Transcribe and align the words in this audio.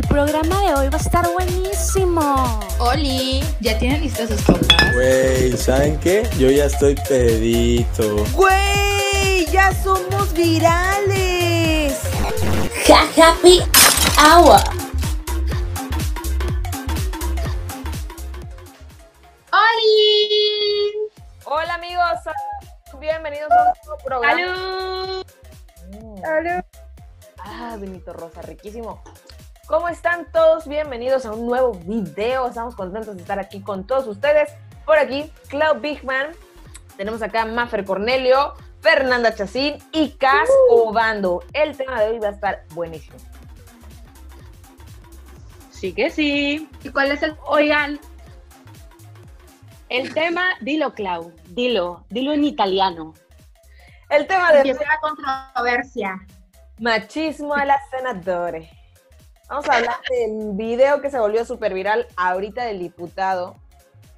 El 0.00 0.08
programa 0.08 0.62
de 0.62 0.74
hoy 0.76 0.88
va 0.88 0.96
a 0.96 1.00
estar 1.00 1.30
buenísimo. 1.30 2.58
Oli, 2.78 3.44
¿ya 3.60 3.78
tienen 3.78 4.00
listas 4.00 4.30
sus 4.30 4.40
copas? 4.40 4.94
Güey, 4.94 5.54
¿saben 5.58 6.00
qué? 6.00 6.26
Yo 6.38 6.50
ya 6.50 6.64
estoy 6.64 6.94
pedito. 7.06 8.24
Güey, 8.32 9.44
ya 9.52 9.74
somos 9.74 10.32
virales. 10.32 12.00
Ja 12.86 13.02
Happy 13.14 13.60
Hour. 14.16 14.62
¡Oli! 19.52 20.92
Hola 21.44 21.74
amigos, 21.74 22.04
bienvenidos 22.98 23.50
a 23.50 23.64
un 23.64 23.78
nuevo 23.84 24.02
programa. 24.02 24.32
¡Salud! 24.32 25.26
¡Salud! 26.22 26.64
Ah, 27.44 27.76
Benito 27.78 28.14
Rosa, 28.14 28.40
riquísimo. 28.40 29.02
¿Cómo 29.70 29.88
están 29.88 30.26
todos? 30.32 30.66
Bienvenidos 30.66 31.24
a 31.26 31.32
un 31.32 31.46
nuevo 31.46 31.70
video. 31.70 32.48
Estamos 32.48 32.74
contentos 32.74 33.14
de 33.14 33.22
estar 33.22 33.38
aquí 33.38 33.60
con 33.60 33.86
todos 33.86 34.08
ustedes. 34.08 34.50
Por 34.84 34.98
aquí, 34.98 35.32
Cloud 35.46 35.80
Bigman. 35.80 36.32
Tenemos 36.96 37.22
acá 37.22 37.42
a 37.42 37.46
Maffer 37.46 37.84
Cornelio, 37.84 38.54
Fernanda 38.80 39.32
Chacín 39.32 39.78
y 39.92 40.10
Cas 40.14 40.48
Obando. 40.70 41.44
El 41.52 41.76
tema 41.76 42.00
de 42.00 42.10
hoy 42.10 42.18
va 42.18 42.30
a 42.30 42.32
estar 42.32 42.64
buenísimo. 42.74 43.16
Sí 45.70 45.92
que 45.92 46.10
sí. 46.10 46.68
¿Y 46.82 46.88
cuál 46.88 47.12
es 47.12 47.22
el...? 47.22 47.36
Oigan, 47.46 48.00
el 49.88 50.12
tema, 50.12 50.46
dilo 50.62 50.94
Clau, 50.94 51.32
dilo, 51.50 52.04
dilo 52.08 52.32
en 52.32 52.42
italiano. 52.42 53.14
El 54.08 54.26
tema 54.26 54.50
de 54.50 54.58
Empieza 54.58 54.82
la 54.82 54.98
controversia. 55.00 56.26
machismo 56.80 57.54
a 57.54 57.64
las 57.64 57.88
senadores. 57.90 58.68
Vamos 59.50 59.68
a 59.68 59.78
hablar 59.78 59.96
del 60.08 60.52
video 60.52 61.00
que 61.02 61.10
se 61.10 61.18
volvió 61.18 61.44
súper 61.44 61.74
viral 61.74 62.06
ahorita 62.16 62.64
del 62.64 62.78
diputado. 62.78 63.56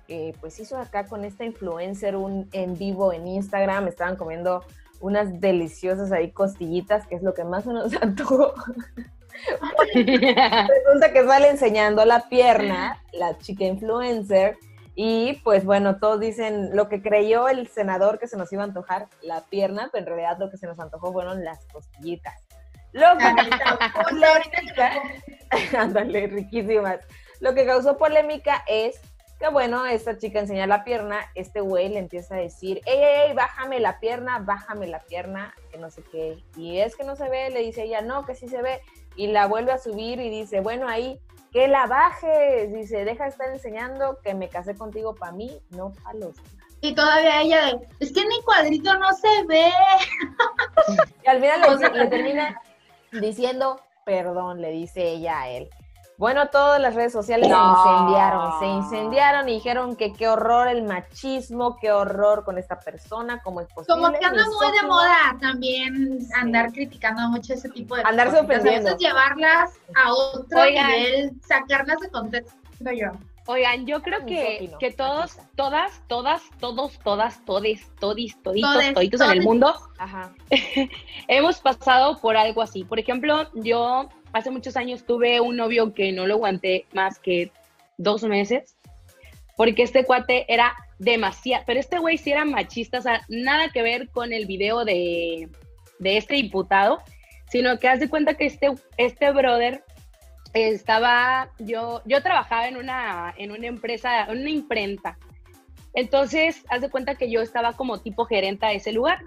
Que 0.06 0.34
pues 0.42 0.60
hizo 0.60 0.76
acá 0.76 1.06
con 1.06 1.24
esta 1.24 1.46
influencer 1.46 2.16
un 2.16 2.50
en 2.52 2.76
vivo 2.76 3.14
en 3.14 3.26
Instagram. 3.26 3.88
Estaban 3.88 4.16
comiendo 4.16 4.62
unas 5.00 5.40
deliciosas 5.40 6.12
ahí 6.12 6.32
costillitas, 6.32 7.06
que 7.06 7.14
es 7.14 7.22
lo 7.22 7.32
que 7.32 7.44
más 7.44 7.64
se 7.64 7.72
nos 7.72 7.94
antojó. 8.02 8.52
Resulta 9.94 11.12
que 11.14 11.24
sale 11.26 11.48
enseñando 11.48 12.04
la 12.04 12.28
pierna, 12.28 13.02
la 13.14 13.38
chica 13.38 13.64
influencer, 13.64 14.58
y 14.94 15.40
pues 15.44 15.64
bueno, 15.64 15.96
todos 15.96 16.20
dicen 16.20 16.76
lo 16.76 16.90
que 16.90 17.00
creyó 17.00 17.48
el 17.48 17.68
senador 17.68 18.18
que 18.18 18.28
se 18.28 18.36
nos 18.36 18.52
iba 18.52 18.64
a 18.64 18.66
antojar 18.66 19.08
la 19.22 19.40
pierna, 19.40 19.88
pero 19.90 20.02
en 20.02 20.06
realidad 20.06 20.36
lo 20.38 20.50
que 20.50 20.58
se 20.58 20.66
nos 20.66 20.78
antojó 20.78 21.10
fueron 21.10 21.42
las 21.42 21.64
costillitas. 21.72 22.34
Lo 22.92 23.06
que 23.16 23.24
polémica, 24.04 25.02
ándale, 25.78 26.26
riquísimas. 26.26 27.00
Lo 27.40 27.54
que 27.54 27.66
causó 27.66 27.96
polémica 27.96 28.62
es 28.66 29.00
que 29.42 29.48
bueno, 29.48 29.84
esta 29.86 30.16
chica 30.16 30.38
enseña 30.38 30.68
la 30.68 30.84
pierna, 30.84 31.18
este 31.34 31.60
güey 31.60 31.88
le 31.88 31.98
empieza 31.98 32.36
a 32.36 32.38
decir, 32.38 32.80
ey, 32.86 32.98
ey, 32.98 33.28
ey, 33.28 33.34
bájame 33.34 33.80
la 33.80 33.98
pierna, 33.98 34.38
bájame 34.38 34.86
la 34.86 35.00
pierna, 35.00 35.52
que 35.72 35.78
no 35.78 35.90
sé 35.90 36.04
qué. 36.12 36.38
Y 36.56 36.78
es 36.78 36.94
que 36.94 37.02
no 37.02 37.16
se 37.16 37.28
ve, 37.28 37.50
le 37.50 37.60
dice 37.60 37.82
ella, 37.82 38.02
no, 38.02 38.24
que 38.24 38.36
sí 38.36 38.46
se 38.46 38.62
ve. 38.62 38.80
Y 39.16 39.26
la 39.26 39.48
vuelve 39.48 39.72
a 39.72 39.78
subir 39.78 40.20
y 40.20 40.30
dice, 40.30 40.60
bueno, 40.60 40.88
ahí, 40.88 41.18
que 41.50 41.66
la 41.66 41.86
bajes. 41.86 42.72
Dice, 42.72 43.04
deja 43.04 43.24
de 43.24 43.30
estar 43.30 43.50
enseñando 43.50 44.20
que 44.22 44.32
me 44.34 44.48
casé 44.48 44.76
contigo 44.76 45.16
para 45.16 45.32
mí, 45.32 45.60
no 45.70 45.92
para 45.92 46.20
los. 46.20 46.36
Y 46.80 46.94
todavía 46.94 47.42
ella 47.42 47.80
es 47.98 48.12
que 48.12 48.20
en 48.20 48.28
mi 48.28 48.40
cuadrito 48.42 48.96
no 48.96 49.12
se 49.12 49.44
ve. 49.48 49.72
Y 51.24 51.28
al 51.28 51.40
final 51.40 51.80
le, 51.80 51.98
le 51.98 52.06
termina 52.08 52.60
diciendo, 53.12 53.80
perdón, 54.04 54.60
le 54.60 54.70
dice 54.70 55.08
ella 55.08 55.40
a 55.42 55.48
él. 55.48 55.68
Bueno, 56.18 56.48
todas 56.50 56.80
las 56.80 56.94
redes 56.94 57.12
sociales 57.12 57.48
se 57.48 57.52
incendiaron, 57.52 58.58
se 58.60 58.66
incendiaron 58.66 59.48
y 59.48 59.54
dijeron 59.54 59.96
que 59.96 60.12
qué 60.12 60.28
horror 60.28 60.68
el 60.68 60.84
machismo, 60.84 61.78
qué 61.80 61.90
horror 61.90 62.44
con 62.44 62.58
esta 62.58 62.78
persona, 62.78 63.40
cómo 63.42 63.60
es 63.60 63.66
posible. 63.72 64.00
Como 64.00 64.12
que 64.16 64.24
anda 64.24 64.44
muy 64.44 64.76
de 64.80 64.86
moda 64.86 65.36
también 65.40 66.18
andar 66.36 66.70
criticando 66.70 67.22
mucho 67.28 67.54
ese 67.54 67.68
tipo 67.70 67.96
de 67.96 68.02
Andarse 68.04 68.36
cositas. 68.36 68.58
ofendiendo. 68.58 68.90
A 68.90 68.92
veces 68.92 69.08
llevarlas 69.08 69.70
a 69.96 70.12
otro 70.12 70.60
Oigan. 70.60 70.86
nivel, 70.86 71.32
sacarlas 71.44 71.98
de 71.98 72.10
contexto 72.10 72.54
yo. 72.92 73.10
Oigan, 73.46 73.86
yo 73.86 74.02
creo 74.02 74.24
que, 74.24 74.70
que 74.78 74.92
todos, 74.92 75.36
todas, 75.56 76.00
todas, 76.06 76.42
todos, 76.60 76.98
todas, 77.00 77.44
todes, 77.44 77.90
todis, 77.98 78.40
toditos, 78.42 78.72
Todes, 78.72 78.94
toditos 78.94 79.20
en 79.20 79.30
el 79.30 79.42
mundo, 79.42 79.74
Ajá. 79.98 80.32
hemos 81.28 81.58
pasado 81.58 82.20
por 82.20 82.36
algo 82.36 82.62
así. 82.62 82.84
Por 82.84 83.00
ejemplo, 83.00 83.50
yo 83.54 84.08
hace 84.32 84.50
muchos 84.50 84.76
años 84.76 85.04
tuve 85.04 85.40
un 85.40 85.56
novio 85.56 85.92
que 85.92 86.12
no 86.12 86.26
lo 86.26 86.34
aguanté 86.34 86.86
más 86.92 87.18
que 87.18 87.50
dos 87.98 88.22
meses, 88.22 88.76
porque 89.56 89.82
este 89.82 90.04
cuate 90.04 90.46
era 90.52 90.74
demasiado, 90.98 91.64
pero 91.66 91.80
este 91.80 91.98
güey 91.98 92.18
sí 92.18 92.30
era 92.30 92.44
machista, 92.44 92.98
o 92.98 93.02
sea, 93.02 93.22
nada 93.28 93.70
que 93.70 93.82
ver 93.82 94.08
con 94.10 94.32
el 94.32 94.46
video 94.46 94.84
de, 94.84 95.48
de 95.98 96.16
este 96.16 96.34
diputado, 96.34 97.02
sino 97.50 97.78
que 97.78 97.88
haz 97.88 97.98
de 97.98 98.08
cuenta 98.08 98.34
que 98.34 98.46
este, 98.46 98.72
este 98.96 99.32
brother 99.32 99.84
estaba, 100.52 101.50
yo, 101.58 102.02
yo 102.04 102.22
trabajaba 102.22 102.68
en 102.68 102.76
una, 102.76 103.34
en 103.36 103.52
una 103.52 103.66
empresa, 103.66 104.24
en 104.24 104.40
una 104.40 104.50
imprenta. 104.50 105.18
Entonces, 105.94 106.64
haz 106.68 106.80
de 106.80 106.90
cuenta 106.90 107.14
que 107.14 107.30
yo 107.30 107.40
estaba 107.40 107.74
como 107.74 108.00
tipo 108.00 108.24
gerente 108.24 108.66
de 108.66 108.76
ese 108.76 108.92
lugar. 108.92 109.24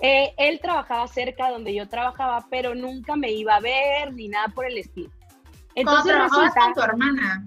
Eh, 0.00 0.32
él 0.38 0.60
trabajaba 0.60 1.06
cerca 1.08 1.50
donde 1.50 1.74
yo 1.74 1.88
trabajaba, 1.88 2.46
pero 2.50 2.74
nunca 2.74 3.16
me 3.16 3.32
iba 3.32 3.56
a 3.56 3.60
ver 3.60 4.14
ni 4.14 4.28
nada 4.28 4.48
por 4.48 4.66
el 4.66 4.78
estilo. 4.78 5.10
Entonces 5.74 6.12
trabajabas 6.12 6.54
con 6.54 6.74
tu 6.74 6.80
hermana. 6.80 7.44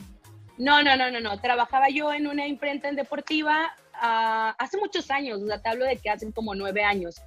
no, 0.58 0.84
no, 0.84 0.96
no, 0.96 1.10
no, 1.10 1.20
no. 1.20 1.40
Trabajaba 1.40 1.90
yo 1.90 2.14
en 2.14 2.28
una 2.28 2.48
imprenta 2.48 2.90
en 2.90 2.96
deportiva 2.96 3.74
ah, 3.96 4.56
hace 4.60 4.78
muchos 4.78 5.10
años, 5.10 5.42
o 5.42 5.48
sea, 5.48 5.62
te 5.62 5.70
hablo 5.70 5.86
de 5.86 5.98
que 5.98 6.12
hacen 6.12 6.32
como 6.32 6.54
nueve 6.54 6.84
años 6.84 7.22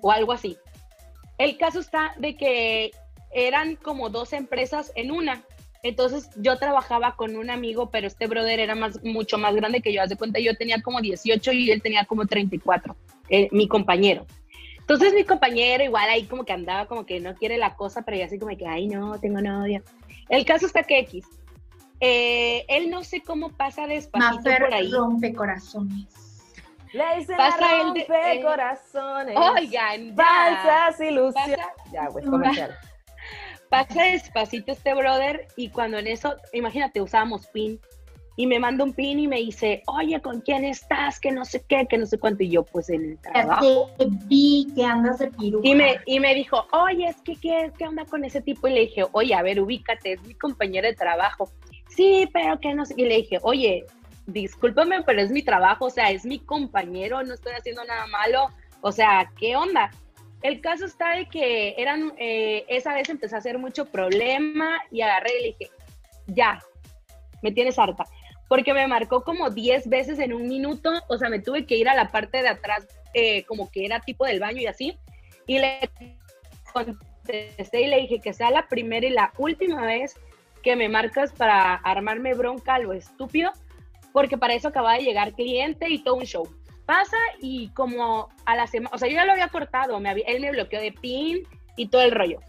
o 0.00 0.10
algo 0.10 0.32
así. 0.32 0.56
El 1.38 1.56
caso 1.56 1.80
está 1.80 2.14
de 2.18 2.36
que 2.36 2.90
eran 3.34 3.76
como 3.76 4.10
dos 4.10 4.32
empresas 4.32 4.92
en 4.94 5.10
una. 5.10 5.42
Entonces 5.82 6.30
yo 6.36 6.56
trabajaba 6.58 7.16
con 7.16 7.36
un 7.36 7.50
amigo, 7.50 7.90
pero 7.90 8.06
este 8.06 8.26
brother 8.28 8.60
era 8.60 8.74
más, 8.76 9.02
mucho 9.02 9.36
más 9.38 9.54
grande 9.56 9.80
que 9.80 9.92
yo. 9.92 10.00
Haz 10.02 10.10
de 10.10 10.16
cuenta, 10.16 10.38
yo 10.38 10.56
tenía 10.56 10.80
como 10.80 11.00
18 11.00 11.52
y 11.52 11.70
él 11.70 11.82
tenía 11.82 12.04
como 12.04 12.24
34, 12.26 12.94
eh, 13.28 13.48
mi 13.50 13.66
compañero. 13.66 14.24
Entonces 14.78 15.12
mi 15.14 15.24
compañero 15.24 15.82
igual 15.82 16.08
ahí 16.08 16.24
como 16.24 16.44
que 16.44 16.52
andaba 16.52 16.86
como 16.86 17.04
que 17.06 17.18
no 17.20 17.34
quiere 17.34 17.56
la 17.58 17.74
cosa, 17.76 18.02
pero 18.02 18.16
ya 18.18 18.26
así 18.26 18.38
como 18.38 18.56
que, 18.56 18.66
ay 18.66 18.86
no, 18.88 19.18
tengo 19.18 19.40
novia. 19.40 19.82
El 20.28 20.44
caso 20.44 20.66
está 20.66 20.82
que 20.84 21.00
X. 21.00 21.24
eh, 22.00 22.64
él 22.68 22.90
no 22.90 23.02
sé 23.04 23.20
cómo 23.22 23.50
pasa 23.50 23.86
despacito 23.86 24.34
Mafer 24.36 24.62
por 24.62 24.74
ahí. 24.74 24.90
rompe 24.90 25.32
corazones. 25.34 26.06
Le 26.92 27.04
dicen 27.18 27.36
Pasa 27.38 27.58
la 27.60 27.72
el 27.72 27.94
de- 27.94 28.00
rompe 28.06 28.32
eh, 28.38 28.42
corazones. 28.42 29.36
Oigan, 29.36 30.08
ya. 30.08 30.14
Falsas 30.16 31.00
ilusiones. 31.00 31.56
Pasa- 31.56 31.72
Ya, 31.92 32.08
güey, 32.08 32.24
comercial. 32.24 32.76
Pasa 33.72 34.02
despacito 34.02 34.70
este 34.70 34.92
brother 34.92 35.48
y 35.56 35.70
cuando 35.70 35.96
en 35.96 36.06
eso, 36.06 36.36
imagínate, 36.52 37.00
usábamos 37.00 37.46
pin 37.46 37.80
y 38.36 38.46
me 38.46 38.58
manda 38.58 38.84
un 38.84 38.92
pin 38.92 39.18
y 39.18 39.26
me 39.26 39.38
dice, 39.38 39.82
oye, 39.86 40.20
¿con 40.20 40.42
quién 40.42 40.66
estás? 40.66 41.18
Que 41.18 41.32
no 41.32 41.46
sé 41.46 41.64
qué, 41.66 41.86
que 41.88 41.96
no 41.96 42.04
sé 42.04 42.18
cuánto. 42.18 42.42
Y 42.42 42.50
yo, 42.50 42.64
pues 42.64 42.90
en 42.90 43.12
el 43.12 43.18
trabajo. 43.18 43.90
te 43.96 44.06
vi 44.26 44.66
que 44.74 44.84
andas 44.84 45.20
de 45.20 45.30
piruja. 45.30 45.66
Y 45.66 45.74
me, 45.74 45.96
y 46.04 46.20
me 46.20 46.34
dijo, 46.34 46.66
oye, 46.72 47.06
es 47.08 47.16
que 47.22 47.34
¿qué, 47.36 47.72
qué 47.78 47.88
onda 47.88 48.04
con 48.04 48.26
ese 48.26 48.42
tipo? 48.42 48.68
Y 48.68 48.74
le 48.74 48.80
dije, 48.80 49.04
oye, 49.12 49.34
a 49.34 49.42
ver, 49.42 49.58
ubícate, 49.58 50.12
es 50.12 50.22
mi 50.22 50.34
compañero 50.34 50.86
de 50.86 50.94
trabajo. 50.94 51.50
Sí, 51.88 52.28
pero 52.30 52.60
que 52.60 52.74
no 52.74 52.84
sé. 52.84 52.92
Y 52.98 53.06
le 53.06 53.16
dije, 53.16 53.38
oye, 53.42 53.86
discúlpame, 54.26 55.02
pero 55.02 55.22
es 55.22 55.30
mi 55.30 55.42
trabajo, 55.42 55.86
o 55.86 55.90
sea, 55.90 56.10
es 56.10 56.26
mi 56.26 56.40
compañero, 56.40 57.22
no 57.22 57.32
estoy 57.32 57.54
haciendo 57.54 57.84
nada 57.84 58.06
malo. 58.06 58.48
O 58.82 58.92
sea, 58.92 59.32
¿qué 59.38 59.56
onda? 59.56 59.90
El 60.42 60.60
caso 60.60 60.86
está 60.86 61.16
de 61.16 61.26
que 61.26 61.74
eran, 61.78 62.12
eh, 62.18 62.64
esa 62.68 62.94
vez 62.94 63.08
empecé 63.08 63.34
a 63.34 63.38
hacer 63.38 63.58
mucho 63.58 63.86
problema 63.86 64.80
y 64.90 65.00
agarré 65.02 65.38
y 65.38 65.42
le 65.42 65.48
dije, 65.48 65.70
ya, 66.26 66.58
me 67.42 67.52
tienes 67.52 67.78
harta. 67.78 68.04
Porque 68.48 68.74
me 68.74 68.86
marcó 68.86 69.22
como 69.22 69.50
10 69.50 69.88
veces 69.88 70.18
en 70.18 70.32
un 70.32 70.48
minuto, 70.48 70.90
o 71.08 71.16
sea, 71.16 71.28
me 71.28 71.38
tuve 71.38 71.64
que 71.64 71.76
ir 71.76 71.88
a 71.88 71.94
la 71.94 72.10
parte 72.10 72.42
de 72.42 72.48
atrás, 72.48 72.86
eh, 73.14 73.44
como 73.44 73.70
que 73.70 73.84
era 73.84 74.00
tipo 74.00 74.26
del 74.26 74.40
baño 74.40 74.60
y 74.60 74.66
así, 74.66 74.98
y 75.46 75.58
le 75.58 75.78
contesté 76.72 77.82
y 77.82 77.86
le 77.86 78.00
dije 78.00 78.20
que 78.20 78.32
sea 78.32 78.50
la 78.50 78.68
primera 78.68 79.06
y 79.06 79.10
la 79.10 79.32
última 79.38 79.86
vez 79.86 80.16
que 80.62 80.76
me 80.76 80.88
marcas 80.88 81.32
para 81.32 81.74
armarme 81.74 82.34
bronca 82.34 82.78
lo 82.78 82.92
estúpido, 82.92 83.52
porque 84.12 84.36
para 84.36 84.54
eso 84.54 84.68
acaba 84.68 84.94
de 84.94 85.04
llegar 85.04 85.32
cliente 85.32 85.88
y 85.88 86.02
todo 86.02 86.16
un 86.16 86.24
show. 86.24 86.48
Pasa 86.86 87.16
y 87.40 87.68
como 87.70 88.28
a 88.44 88.56
la 88.56 88.66
semana, 88.66 88.94
o 88.94 88.98
sea, 88.98 89.08
yo 89.08 89.14
ya 89.14 89.24
lo 89.24 89.32
había 89.32 89.48
cortado, 89.48 89.98
me 90.00 90.10
había- 90.10 90.26
él 90.26 90.40
me 90.40 90.50
bloqueó 90.50 90.80
de 90.80 90.92
pin 90.92 91.42
y 91.76 91.88
todo 91.88 92.02
el 92.02 92.10
rollo. 92.10 92.40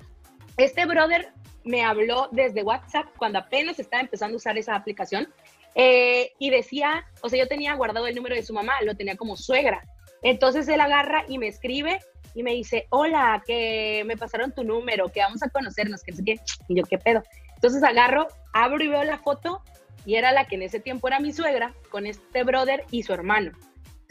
Este 0.58 0.86
brother 0.86 1.32
me 1.64 1.84
habló 1.84 2.30
desde 2.32 2.64
WhatsApp 2.64 3.06
cuando 3.18 3.40
apenas 3.40 3.80
estaba 3.80 4.02
empezando 4.02 4.36
a 4.36 4.38
usar 4.38 4.58
esa 4.58 4.76
aplicación 4.76 5.32
eh, 5.76 6.34
y 6.38 6.50
decía, 6.50 7.06
o 7.22 7.30
sea, 7.30 7.40
yo 7.40 7.48
tenía 7.48 7.74
guardado 7.74 8.06
el 8.06 8.16
número 8.16 8.36
de 8.36 8.44
su 8.44 8.54
mamá, 8.54 8.74
lo 8.84 8.96
tenía 8.96 9.16
como 9.16 9.36
suegra. 9.36 9.82
Entonces 10.22 10.68
él 10.68 10.80
agarra 10.80 11.26
y 11.28 11.38
me 11.38 11.48
escribe 11.48 12.00
y 12.36 12.44
me 12.44 12.52
dice, 12.52 12.88
hola, 12.90 13.44
que 13.46 14.04
me 14.06 14.18
pasaron 14.18 14.52
tu 14.52 14.64
número, 14.64 15.12
que 15.12 15.22
vamos 15.22 15.42
a 15.44 15.50
conocernos, 15.50 16.04
que 16.04 16.12
no 16.12 16.18
sé 16.18 16.24
qué. 16.24 16.40
Y 16.68 16.76
yo, 16.76 16.84
¿qué 16.84 16.98
pedo? 16.98 17.24
Entonces 17.56 17.84
agarro, 17.84 18.28
abro 18.52 18.84
y 18.84 18.88
veo 18.88 19.04
la 19.04 19.18
foto 19.18 19.62
y 20.06 20.16
era 20.16 20.32
la 20.32 20.46
que 20.46 20.56
en 20.56 20.64
ese 20.64 20.80
tiempo 20.80 21.08
era 21.08 21.20
mi 21.20 21.32
suegra 21.34 21.74
con 21.90 22.06
este 22.06 22.44
brother 22.44 22.84
y 22.92 23.04
su 23.04 23.14
hermano. 23.14 23.52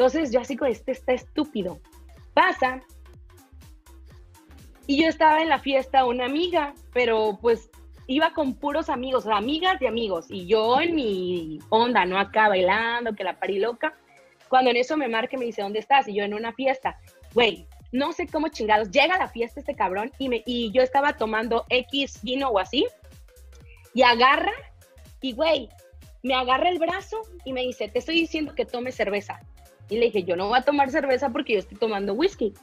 Entonces 0.02 0.32
yo 0.32 0.40
así 0.40 0.56
como, 0.56 0.68
este 0.68 0.90
está 0.90 1.12
estúpido. 1.12 1.78
Pasa. 2.34 2.80
Y 4.88 5.00
yo 5.00 5.08
estaba 5.08 5.42
en 5.42 5.48
la 5.48 5.60
fiesta 5.60 6.04
una 6.06 6.24
amiga, 6.24 6.74
pero 6.92 7.38
pues 7.40 7.70
iba 8.08 8.34
con 8.34 8.54
puros 8.54 8.88
amigos, 8.88 9.28
amigas 9.28 9.78
de 9.78 9.86
amigos. 9.86 10.26
Y 10.28 10.48
yo 10.48 10.80
en 10.80 10.96
mi 10.96 11.60
onda, 11.68 12.04
¿no? 12.04 12.18
Acá 12.18 12.48
bailando, 12.48 13.14
que 13.14 13.22
la 13.22 13.38
parí 13.38 13.60
loca. 13.60 13.94
Cuando 14.48 14.70
en 14.70 14.76
eso 14.76 14.96
me 14.96 15.06
marca 15.06 15.36
y 15.36 15.38
me 15.38 15.44
dice, 15.44 15.62
¿dónde 15.62 15.78
estás? 15.78 16.08
Y 16.08 16.14
yo 16.14 16.24
en 16.24 16.34
una 16.34 16.52
fiesta. 16.52 16.98
Güey, 17.32 17.68
no 17.92 18.12
sé 18.12 18.26
cómo 18.26 18.48
chingados. 18.48 18.90
Llega 18.90 19.14
a 19.14 19.18
la 19.18 19.28
fiesta 19.28 19.60
este 19.60 19.76
cabrón 19.76 20.10
y, 20.18 20.28
me, 20.28 20.42
y 20.46 20.72
yo 20.72 20.82
estaba 20.82 21.12
tomando 21.12 21.64
X 21.68 22.18
vino 22.24 22.48
o 22.48 22.58
así. 22.58 22.88
Y 23.94 24.02
agarra 24.02 24.50
y, 25.20 25.32
güey, 25.32 25.68
me 26.24 26.34
agarra 26.34 26.70
el 26.70 26.80
brazo 26.80 27.22
y 27.44 27.52
me 27.52 27.60
dice, 27.60 27.86
te 27.86 28.00
estoy 28.00 28.16
diciendo 28.16 28.52
que 28.56 28.66
tome 28.66 28.90
cerveza. 28.90 29.38
Y 29.92 29.98
le 29.98 30.06
dije, 30.06 30.24
yo 30.24 30.36
no 30.36 30.48
voy 30.48 30.58
a 30.58 30.62
tomar 30.62 30.90
cerveza 30.90 31.28
porque 31.28 31.52
yo 31.52 31.58
estoy 31.58 31.76
tomando 31.76 32.14
whisky. 32.14 32.54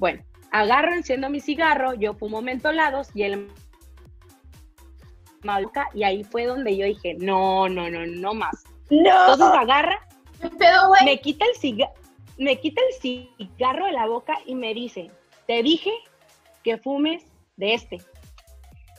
Bueno, 0.00 0.24
agarro, 0.50 0.92
enciendo 0.92 1.30
mi 1.30 1.40
cigarro, 1.40 1.94
yo 1.94 2.14
fumo 2.14 2.42
mentolados 2.42 3.08
y 3.14 3.22
él 3.22 3.48
y 5.94 6.02
ahí 6.02 6.24
fue 6.24 6.46
donde 6.46 6.76
yo 6.76 6.86
dije, 6.86 7.14
no, 7.18 7.68
no, 7.68 7.88
no, 7.88 8.04
no 8.04 8.34
más. 8.34 8.64
No. 8.90 9.32
Entonces 9.32 9.46
agarra, 9.46 10.06
me 11.04 11.20
quita 11.20 11.44
el 11.46 11.54
cigarro, 11.56 11.94
me 12.36 12.58
quita 12.58 12.80
el 12.88 13.28
cigarro 13.38 13.86
de 13.86 13.92
la 13.92 14.06
boca 14.06 14.34
y 14.44 14.56
me 14.56 14.74
dice, 14.74 15.10
te 15.46 15.62
dije 15.62 15.92
que 16.64 16.78
fumes 16.78 17.24
de 17.56 17.74
este. 17.74 17.98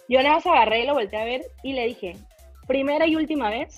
Yo 0.07 0.21
nada 0.21 0.35
más 0.35 0.45
agarré 0.45 0.83
y 0.83 0.87
lo 0.87 0.93
volteé 0.93 1.19
a 1.19 1.25
ver 1.25 1.41
y 1.63 1.73
le 1.73 1.85
dije, 1.87 2.15
primera 2.65 3.07
y 3.07 3.17
última 3.17 3.49
vez 3.49 3.77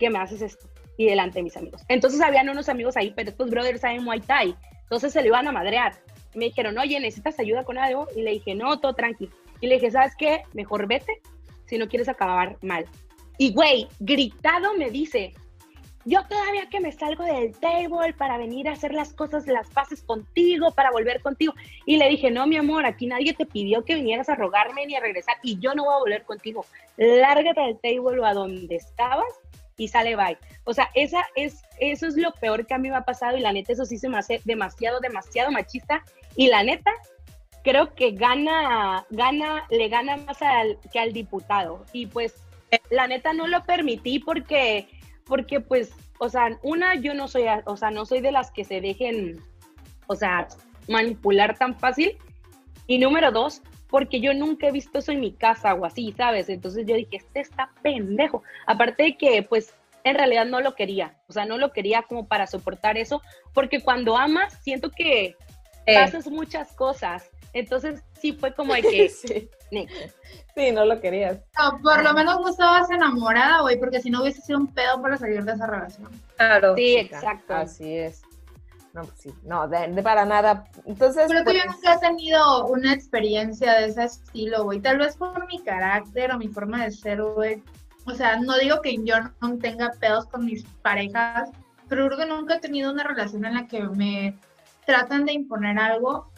que 0.00 0.10
me 0.10 0.18
haces 0.18 0.42
esto. 0.42 0.66
Y 0.96 1.06
delante 1.06 1.38
de 1.38 1.42
mis 1.42 1.56
amigos. 1.56 1.82
Entonces 1.88 2.20
habían 2.20 2.48
unos 2.48 2.68
amigos 2.68 2.96
ahí, 2.96 3.12
pero 3.16 3.30
estos 3.30 3.50
brothers 3.50 3.80
saben 3.80 4.04
Muay 4.04 4.20
Thai. 4.20 4.54
Entonces 4.82 5.12
se 5.12 5.20
lo 5.22 5.28
iban 5.28 5.48
a 5.48 5.52
madrear. 5.52 5.94
Y 6.34 6.38
me 6.38 6.44
dijeron, 6.46 6.78
oye, 6.78 6.98
¿necesitas 7.00 7.38
ayuda 7.38 7.64
con 7.64 7.78
algo? 7.78 8.06
Y 8.14 8.22
le 8.22 8.32
dije, 8.32 8.54
no, 8.54 8.78
todo 8.78 8.94
tranqui. 8.94 9.30
Y 9.60 9.66
le 9.66 9.74
dije, 9.74 9.90
¿sabes 9.90 10.14
qué? 10.16 10.42
Mejor 10.52 10.86
vete 10.86 11.20
si 11.66 11.78
no 11.78 11.88
quieres 11.88 12.08
acabar 12.08 12.56
mal. 12.62 12.86
Y 13.38 13.52
güey, 13.52 13.88
gritado 13.98 14.74
me 14.74 14.90
dice, 14.90 15.34
yo 16.04 16.22
todavía 16.28 16.68
que 16.68 16.80
me 16.80 16.92
salgo 16.92 17.24
del 17.24 17.56
table 17.58 18.12
para 18.12 18.36
venir 18.36 18.68
a 18.68 18.72
hacer 18.72 18.92
las 18.92 19.14
cosas, 19.14 19.46
las 19.46 19.68
paces 19.70 20.02
contigo, 20.02 20.70
para 20.72 20.90
volver 20.90 21.22
contigo. 21.22 21.54
Y 21.86 21.96
le 21.96 22.08
dije, 22.10 22.30
no, 22.30 22.46
mi 22.46 22.56
amor, 22.56 22.84
aquí 22.84 23.06
nadie 23.06 23.32
te 23.32 23.46
pidió 23.46 23.84
que 23.84 23.94
vinieras 23.94 24.28
a 24.28 24.34
rogarme 24.34 24.86
ni 24.86 24.94
a 24.94 25.00
regresar 25.00 25.36
y 25.42 25.58
yo 25.58 25.74
no 25.74 25.84
voy 25.84 25.94
a 25.94 25.98
volver 25.98 26.22
contigo. 26.24 26.66
Lárgate 26.96 27.60
del 27.60 27.78
table 27.78 28.20
o 28.20 28.24
a 28.24 28.34
donde 28.34 28.76
estabas 28.76 29.32
y 29.76 29.88
sale 29.88 30.16
bye. 30.16 30.38
O 30.64 30.72
sea, 30.72 30.90
esa 30.94 31.24
es, 31.34 31.62
eso 31.78 32.06
es 32.06 32.16
lo 32.16 32.32
peor 32.32 32.66
que 32.66 32.74
a 32.74 32.78
mí 32.78 32.88
me 32.88 32.96
ha 32.96 33.04
pasado 33.04 33.36
y 33.36 33.40
la 33.40 33.52
neta, 33.52 33.72
eso 33.72 33.84
sí 33.84 33.98
se 33.98 34.08
me 34.08 34.18
hace 34.18 34.40
demasiado, 34.44 35.00
demasiado 35.00 35.50
machista. 35.50 36.02
Y 36.36 36.48
la 36.48 36.62
neta, 36.62 36.90
creo 37.62 37.94
que 37.94 38.12
gana, 38.12 39.06
gana, 39.10 39.66
le 39.70 39.88
gana 39.88 40.16
más 40.18 40.40
al, 40.42 40.78
que 40.92 41.00
al 41.00 41.12
diputado. 41.12 41.84
Y 41.92 42.06
pues, 42.06 42.34
la 42.90 43.06
neta 43.06 43.32
no 43.32 43.46
lo 43.46 43.64
permití 43.64 44.18
porque, 44.18 44.88
porque 45.26 45.60
pues, 45.60 45.92
o 46.18 46.28
sea, 46.28 46.58
una, 46.62 46.94
yo 46.94 47.14
no 47.14 47.28
soy, 47.28 47.44
o 47.64 47.76
sea, 47.76 47.90
no 47.90 48.06
soy 48.06 48.20
de 48.20 48.32
las 48.32 48.50
que 48.50 48.64
se 48.64 48.80
dejen, 48.80 49.40
o 50.06 50.14
sea, 50.14 50.48
manipular 50.88 51.56
tan 51.56 51.74
fácil. 51.74 52.16
Y 52.86 52.98
número 52.98 53.32
dos, 53.32 53.62
porque 53.88 54.20
yo 54.20 54.34
nunca 54.34 54.66
he 54.68 54.72
visto 54.72 54.98
eso 54.98 55.12
en 55.12 55.20
mi 55.20 55.32
casa 55.32 55.74
o 55.74 55.84
así, 55.84 56.12
¿sabes? 56.16 56.48
Entonces 56.48 56.86
yo 56.86 56.96
dije, 56.96 57.16
este 57.16 57.40
está 57.40 57.70
pendejo. 57.82 58.42
Aparte 58.66 59.02
de 59.04 59.16
que, 59.16 59.42
pues, 59.42 59.74
en 60.04 60.16
realidad 60.16 60.44
no 60.46 60.60
lo 60.60 60.74
quería, 60.74 61.14
o 61.28 61.32
sea, 61.32 61.46
no 61.46 61.56
lo 61.56 61.72
quería 61.72 62.02
como 62.02 62.26
para 62.26 62.46
soportar 62.46 62.98
eso, 62.98 63.22
porque 63.54 63.80
cuando 63.80 64.16
amas, 64.18 64.58
siento 64.62 64.90
que 64.90 65.34
Eh. 65.86 65.94
pasas 65.94 66.26
muchas 66.28 66.72
cosas. 66.72 67.30
Entonces 67.52 68.02
sí 68.20 68.32
fue 68.32 68.54
como 68.54 68.74
de 68.74 68.82
que, 68.82 69.08
Sí. 69.70 69.88
Sí, 70.54 70.70
no 70.72 70.84
lo 70.84 71.00
querías. 71.00 71.38
No, 71.58 71.80
por 71.82 72.02
lo 72.02 72.12
menos 72.14 72.40
no 72.40 72.48
estabas 72.48 72.88
enamorada, 72.90 73.62
güey, 73.62 73.78
porque 73.78 74.00
si 74.00 74.08
no 74.10 74.22
hubiese 74.22 74.40
sido 74.42 74.58
un 74.58 74.72
pedo 74.72 75.00
para 75.02 75.16
salir 75.16 75.42
de 75.42 75.52
esa 75.52 75.66
relación. 75.66 76.10
Claro. 76.36 76.74
Sí, 76.76 76.96
chica, 77.02 77.16
exacto. 77.16 77.54
Así 77.54 77.96
es. 77.96 78.22
No, 78.94 79.02
pues 79.02 79.18
sí, 79.18 79.34
no, 79.42 79.66
de, 79.66 79.88
de 79.88 80.02
para 80.04 80.24
nada. 80.24 80.68
Entonces, 80.84 81.26
Creo 81.26 81.44
que 81.44 81.50
pues, 81.50 81.64
yo 81.64 81.72
nunca 81.72 81.94
he 81.94 81.98
tenido 81.98 82.66
una 82.66 82.92
experiencia 82.92 83.74
de 83.74 83.86
ese 83.86 84.04
estilo, 84.04 84.62
güey. 84.62 84.80
Tal 84.80 84.98
vez 84.98 85.16
por 85.16 85.46
mi 85.48 85.58
carácter 85.64 86.30
o 86.30 86.38
mi 86.38 86.46
forma 86.46 86.84
de 86.84 86.92
ser, 86.92 87.20
güey. 87.20 87.60
O 88.06 88.12
sea, 88.12 88.38
no 88.38 88.56
digo 88.56 88.80
que 88.82 88.96
yo 89.04 89.16
no 89.40 89.58
tenga 89.58 89.90
pedos 89.98 90.26
con 90.26 90.44
mis 90.44 90.62
parejas, 90.82 91.50
pero 91.88 92.06
creo 92.06 92.18
que 92.18 92.26
nunca 92.26 92.54
he 92.54 92.60
tenido 92.60 92.92
una 92.92 93.02
relación 93.02 93.44
en 93.44 93.54
la 93.54 93.66
que 93.66 93.82
me 93.82 94.38
tratan 94.86 95.24
de 95.24 95.32
imponer 95.32 95.76
algo 95.76 96.30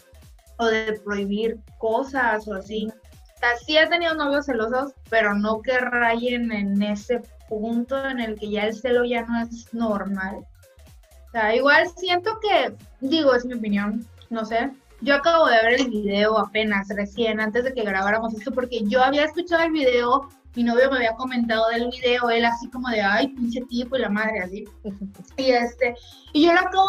o 0.58 0.64
de 0.64 0.98
prohibir 1.04 1.58
cosas 1.76 2.48
o 2.48 2.54
así. 2.54 2.88
O 2.88 3.38
sea, 3.38 3.56
sí 3.58 3.76
he 3.76 3.86
tenido 3.86 4.14
novios 4.14 4.46
celosos, 4.46 4.94
pero 5.10 5.34
no 5.34 5.60
que 5.60 5.78
rayen 5.78 6.50
en 6.52 6.82
ese 6.82 7.20
punto 7.50 8.02
en 8.02 8.20
el 8.20 8.38
que 8.38 8.50
ya 8.50 8.64
el 8.64 8.74
celo 8.74 9.04
ya 9.04 9.26
no 9.26 9.42
es 9.42 9.74
normal. 9.74 10.46
Sea, 11.36 11.54
igual 11.54 11.86
siento 11.94 12.40
que, 12.40 12.74
digo, 13.00 13.34
es 13.34 13.44
mi 13.44 13.52
opinión, 13.52 14.06
no 14.30 14.46
sé. 14.46 14.70
Yo 15.02 15.16
acabo 15.16 15.44
de 15.48 15.56
ver 15.56 15.80
el 15.80 15.90
video 15.90 16.38
apenas, 16.38 16.88
recién, 16.88 17.40
antes 17.40 17.62
de 17.64 17.74
que 17.74 17.84
grabáramos 17.84 18.32
esto, 18.32 18.52
porque 18.52 18.80
yo 18.84 19.02
había 19.02 19.26
escuchado 19.26 19.62
el 19.64 19.72
video, 19.72 20.30
mi 20.54 20.64
novio 20.64 20.90
me 20.90 20.96
había 20.96 21.14
comentado 21.14 21.68
del 21.68 21.90
video, 21.90 22.30
él 22.30 22.46
así 22.46 22.70
como 22.70 22.88
de, 22.88 23.02
ay, 23.02 23.28
pinche 23.28 23.60
tipo 23.68 23.96
y 23.96 24.00
la 24.00 24.08
madre, 24.08 24.40
así. 24.40 24.64
Y 25.36 25.50
este, 25.50 25.94
y 26.32 26.46
yo 26.46 26.54
lo 26.54 26.60
acabo 26.60 26.88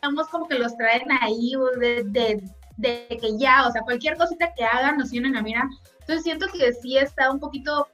Vemos 0.00 0.28
como 0.28 0.46
que 0.46 0.60
los 0.60 0.76
traen 0.76 1.10
ahí 1.22 1.54
de, 1.80 2.04
de, 2.04 2.50
de 2.76 3.18
que 3.20 3.36
ya, 3.36 3.66
o 3.66 3.72
sea, 3.72 3.82
cualquier 3.82 4.16
cosita 4.16 4.54
que 4.56 4.62
hagan 4.62 4.96
nos 4.96 5.10
tienen 5.10 5.36
a 5.36 5.42
mira. 5.42 5.68
Entonces 6.02 6.22
siento 6.22 6.46
que 6.52 6.72
sí 6.72 6.98
está 6.98 7.32
un 7.32 7.40
poquito 7.40 7.88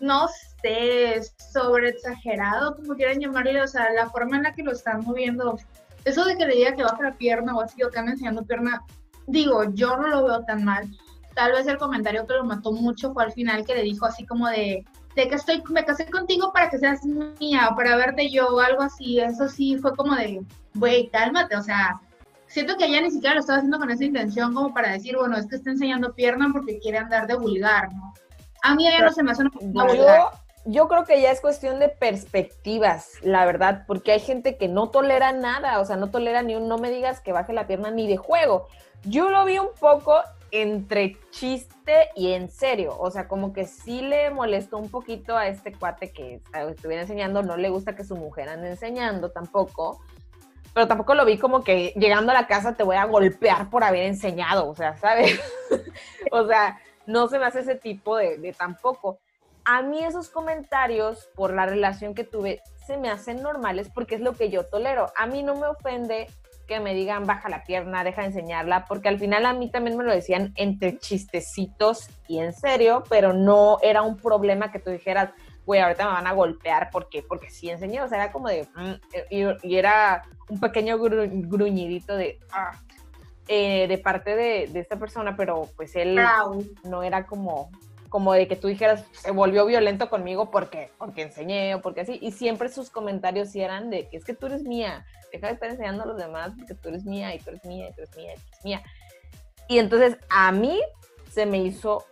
no 0.00 0.28
sé, 0.62 1.22
sobre 1.52 1.90
exagerado, 1.90 2.76
como 2.76 2.94
quieran 2.94 3.20
llamarle, 3.20 3.62
o 3.62 3.66
sea, 3.66 3.92
la 3.92 4.10
forma 4.10 4.36
en 4.36 4.44
la 4.44 4.52
que 4.52 4.62
lo 4.62 4.72
están 4.72 5.04
moviendo, 5.04 5.58
eso 6.04 6.24
de 6.24 6.36
que 6.36 6.46
le 6.46 6.56
diga 6.56 6.74
que 6.74 6.82
baja 6.82 7.02
la 7.02 7.16
pierna 7.16 7.56
o 7.56 7.60
así, 7.60 7.82
o 7.82 7.90
que 7.90 7.98
enseñando 7.98 8.44
pierna, 8.44 8.82
digo, 9.26 9.64
yo 9.72 9.96
no 9.96 10.08
lo 10.08 10.24
veo 10.24 10.44
tan 10.44 10.64
mal. 10.64 10.88
Tal 11.34 11.52
vez 11.52 11.66
el 11.66 11.78
comentario 11.78 12.26
que 12.26 12.34
lo 12.34 12.44
mató 12.44 12.72
mucho 12.72 13.12
fue 13.12 13.24
al 13.24 13.32
final 13.32 13.64
que 13.64 13.74
le 13.74 13.82
dijo 13.82 14.06
así 14.06 14.24
como 14.24 14.48
de, 14.48 14.84
de 15.14 15.28
que 15.28 15.34
estoy, 15.34 15.62
me 15.70 15.84
casé 15.84 16.06
contigo 16.06 16.52
para 16.52 16.70
que 16.70 16.78
seas 16.78 17.04
mía, 17.04 17.68
o 17.70 17.76
para 17.76 17.96
verte 17.96 18.30
yo, 18.30 18.48
o 18.48 18.60
algo 18.60 18.82
así, 18.82 19.20
eso 19.20 19.48
sí 19.48 19.76
fue 19.78 19.94
como 19.96 20.14
de, 20.14 20.42
güey, 20.74 21.08
cálmate, 21.10 21.56
o 21.56 21.62
sea, 21.62 22.00
siento 22.46 22.76
que 22.76 22.86
ella 22.86 23.02
ni 23.02 23.10
siquiera 23.10 23.34
lo 23.34 23.40
estaba 23.40 23.58
haciendo 23.58 23.78
con 23.78 23.90
esa 23.90 24.04
intención 24.04 24.54
como 24.54 24.72
para 24.72 24.92
decir, 24.92 25.16
bueno, 25.16 25.36
es 25.36 25.46
que 25.46 25.56
está 25.56 25.70
enseñando 25.70 26.14
pierna 26.14 26.48
porque 26.52 26.78
quiere 26.78 26.98
andar 26.98 27.26
de 27.26 27.36
vulgar, 27.36 27.92
¿no? 27.94 28.14
A 28.62 28.74
mí 28.74 28.86
ella 28.86 29.04
no 29.04 29.12
se 29.12 29.22
me 29.22 29.30
hace 29.32 29.42
una 29.60 29.94
yo, 29.94 30.30
yo 30.66 30.88
creo 30.88 31.04
que 31.04 31.20
ya 31.20 31.30
es 31.30 31.40
cuestión 31.40 31.78
de 31.78 31.88
perspectivas, 31.88 33.12
la 33.22 33.46
verdad, 33.46 33.84
porque 33.86 34.12
hay 34.12 34.20
gente 34.20 34.56
que 34.56 34.68
no 34.68 34.90
tolera 34.90 35.32
nada, 35.32 35.80
o 35.80 35.84
sea, 35.84 35.96
no 35.96 36.10
tolera 36.10 36.42
ni 36.42 36.56
un 36.56 36.68
no 36.68 36.78
me 36.78 36.90
digas 36.90 37.20
que 37.20 37.32
baje 37.32 37.52
la 37.52 37.66
pierna 37.66 37.90
ni 37.90 38.08
de 38.08 38.16
juego. 38.16 38.66
Yo 39.04 39.30
lo 39.30 39.44
vi 39.44 39.58
un 39.58 39.68
poco 39.78 40.20
entre 40.50 41.16
chiste 41.30 42.10
y 42.16 42.32
en 42.32 42.50
serio, 42.50 42.96
o 42.98 43.10
sea, 43.10 43.28
como 43.28 43.52
que 43.52 43.66
sí 43.66 44.00
le 44.00 44.30
molestó 44.30 44.78
un 44.78 44.90
poquito 44.90 45.36
a 45.36 45.46
este 45.46 45.72
cuate 45.72 46.12
que 46.12 46.40
estuviera 46.70 47.02
enseñando, 47.02 47.42
no 47.42 47.56
le 47.56 47.68
gusta 47.68 47.94
que 47.94 48.04
su 48.04 48.16
mujer 48.16 48.48
ande 48.48 48.70
enseñando 48.70 49.30
tampoco, 49.30 50.00
pero 50.74 50.88
tampoco 50.88 51.14
lo 51.14 51.24
vi 51.24 51.38
como 51.38 51.62
que 51.62 51.92
llegando 51.96 52.32
a 52.32 52.34
la 52.34 52.46
casa 52.46 52.74
te 52.74 52.82
voy 52.82 52.96
a 52.96 53.04
golpear 53.04 53.70
por 53.70 53.84
haber 53.84 54.04
enseñado, 54.04 54.68
o 54.68 54.74
sea, 54.74 54.96
¿sabes? 54.96 55.40
o 56.32 56.46
sea, 56.46 56.78
no 57.06 57.28
se 57.28 57.38
me 57.38 57.46
hace 57.46 57.60
ese 57.60 57.74
tipo 57.74 58.16
de, 58.16 58.38
de, 58.38 58.52
tampoco. 58.52 59.18
A 59.64 59.82
mí 59.82 60.04
esos 60.04 60.28
comentarios, 60.28 61.28
por 61.34 61.52
la 61.52 61.66
relación 61.66 62.14
que 62.14 62.24
tuve, 62.24 62.62
se 62.86 62.96
me 62.96 63.10
hacen 63.10 63.42
normales 63.42 63.90
porque 63.92 64.14
es 64.14 64.20
lo 64.20 64.34
que 64.34 64.48
yo 64.48 64.66
tolero. 64.66 65.12
A 65.16 65.26
mí 65.26 65.42
no 65.42 65.56
me 65.56 65.66
ofende 65.66 66.28
que 66.66 66.80
me 66.80 66.94
digan 66.94 67.26
baja 67.26 67.48
la 67.48 67.64
pierna, 67.64 68.04
deja 68.04 68.22
de 68.22 68.28
enseñarla, 68.28 68.86
porque 68.86 69.08
al 69.08 69.18
final 69.18 69.46
a 69.46 69.52
mí 69.52 69.70
también 69.70 69.96
me 69.96 70.04
lo 70.04 70.12
decían 70.12 70.52
entre 70.56 70.98
chistecitos 70.98 72.08
y 72.28 72.38
en 72.38 72.52
serio, 72.52 73.04
pero 73.08 73.32
no 73.32 73.78
era 73.82 74.02
un 74.02 74.16
problema 74.16 74.72
que 74.72 74.80
tú 74.80 74.90
dijeras, 74.90 75.30
güey, 75.64 75.80
ahorita 75.80 76.06
me 76.06 76.12
van 76.12 76.26
a 76.26 76.32
golpear, 76.32 76.90
¿por 76.90 77.08
qué? 77.08 77.22
Porque 77.22 77.50
sí 77.50 77.70
enseñé, 77.70 78.00
o 78.02 78.08
sea, 78.08 78.18
era 78.24 78.32
como 78.32 78.48
de, 78.48 78.68
mm, 78.74 78.94
y, 79.62 79.76
era 79.76 80.22
un 80.48 80.60
pequeño 80.60 80.98
gru, 80.98 81.28
gruñidito 81.48 82.16
de, 82.16 82.38
ah, 82.52 82.72
eh, 83.48 83.86
de 83.88 83.98
parte 83.98 84.34
de, 84.34 84.66
de, 84.66 84.80
esta 84.80 84.98
persona, 84.98 85.36
pero 85.36 85.68
pues 85.76 85.94
él 85.96 86.18
wow. 86.18 86.64
no 86.84 87.02
era 87.02 87.26
como 87.26 87.70
como 88.08 88.32
de 88.32 88.48
que 88.48 88.56
tú 88.56 88.68
dijeras, 88.68 89.04
se 89.12 89.30
volvió 89.30 89.66
violento 89.66 90.08
conmigo 90.08 90.50
porque, 90.50 90.90
porque 90.98 91.22
enseñé 91.22 91.74
o 91.74 91.82
porque 91.82 92.02
así, 92.02 92.18
y 92.22 92.32
siempre 92.32 92.68
sus 92.68 92.88
comentarios 92.88 93.54
eran 93.54 93.90
de 93.90 94.08
que 94.08 94.16
es 94.16 94.24
que 94.24 94.34
tú 94.34 94.46
eres 94.46 94.62
mía, 94.62 95.04
deja 95.32 95.48
de 95.48 95.54
estar 95.54 95.68
enseñando 95.68 96.04
a 96.04 96.06
los 96.06 96.16
demás 96.16 96.52
porque 96.56 96.74
tú 96.74 96.88
eres 96.88 97.04
mía 97.04 97.34
y 97.34 97.40
tú 97.40 97.50
eres 97.50 97.64
mía 97.64 97.88
y 97.90 97.92
tú 97.92 98.02
eres 98.02 98.16
mía 98.16 98.32
y 98.32 98.36
tú 98.36 98.42
eres 98.48 98.64
mía. 98.64 98.82
Y 99.68 99.78
entonces 99.78 100.16
a 100.30 100.52
mí 100.52 100.80
se 101.30 101.46
me 101.46 101.58
hizo 101.58 102.06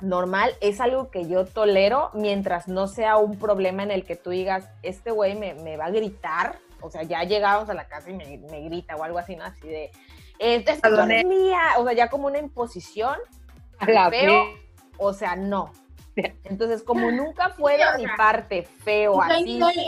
normal, 0.00 0.52
es 0.60 0.80
algo 0.80 1.10
que 1.10 1.26
yo 1.26 1.46
tolero 1.46 2.10
mientras 2.14 2.68
no 2.68 2.86
sea 2.86 3.16
un 3.16 3.38
problema 3.38 3.82
en 3.82 3.90
el 3.90 4.04
que 4.04 4.16
tú 4.16 4.30
digas, 4.30 4.68
este 4.82 5.10
güey 5.10 5.36
me, 5.36 5.54
me 5.54 5.76
va 5.76 5.86
a 5.86 5.90
gritar, 5.90 6.58
o 6.80 6.90
sea, 6.90 7.02
ya 7.02 7.22
llegamos 7.24 7.70
a 7.70 7.74
la 7.74 7.86
casa 7.86 8.10
y 8.10 8.14
me, 8.14 8.38
me 8.50 8.62
grita 8.62 8.96
o 8.96 9.04
algo 9.04 9.18
así, 9.18 9.36
¿no? 9.36 9.44
Así 9.44 9.66
de, 9.68 9.90
esta 10.38 10.72
es, 10.72 10.80
eres 10.84 11.24
mía, 11.24 11.60
o 11.78 11.84
sea, 11.84 11.92
ya 11.92 12.08
como 12.08 12.26
una 12.26 12.38
imposición, 12.38 13.16
A 13.78 13.90
la 13.90 14.10
feo, 14.10 14.44
o 14.98 15.12
sea, 15.12 15.36
no. 15.36 15.72
Entonces, 16.44 16.82
como 16.82 17.10
nunca 17.10 17.50
fue 17.50 17.76
de 17.76 17.84
mi 17.98 18.06
parte 18.16 18.62
feo 18.62 19.20
Hay 19.20 19.60
así, 19.60 19.82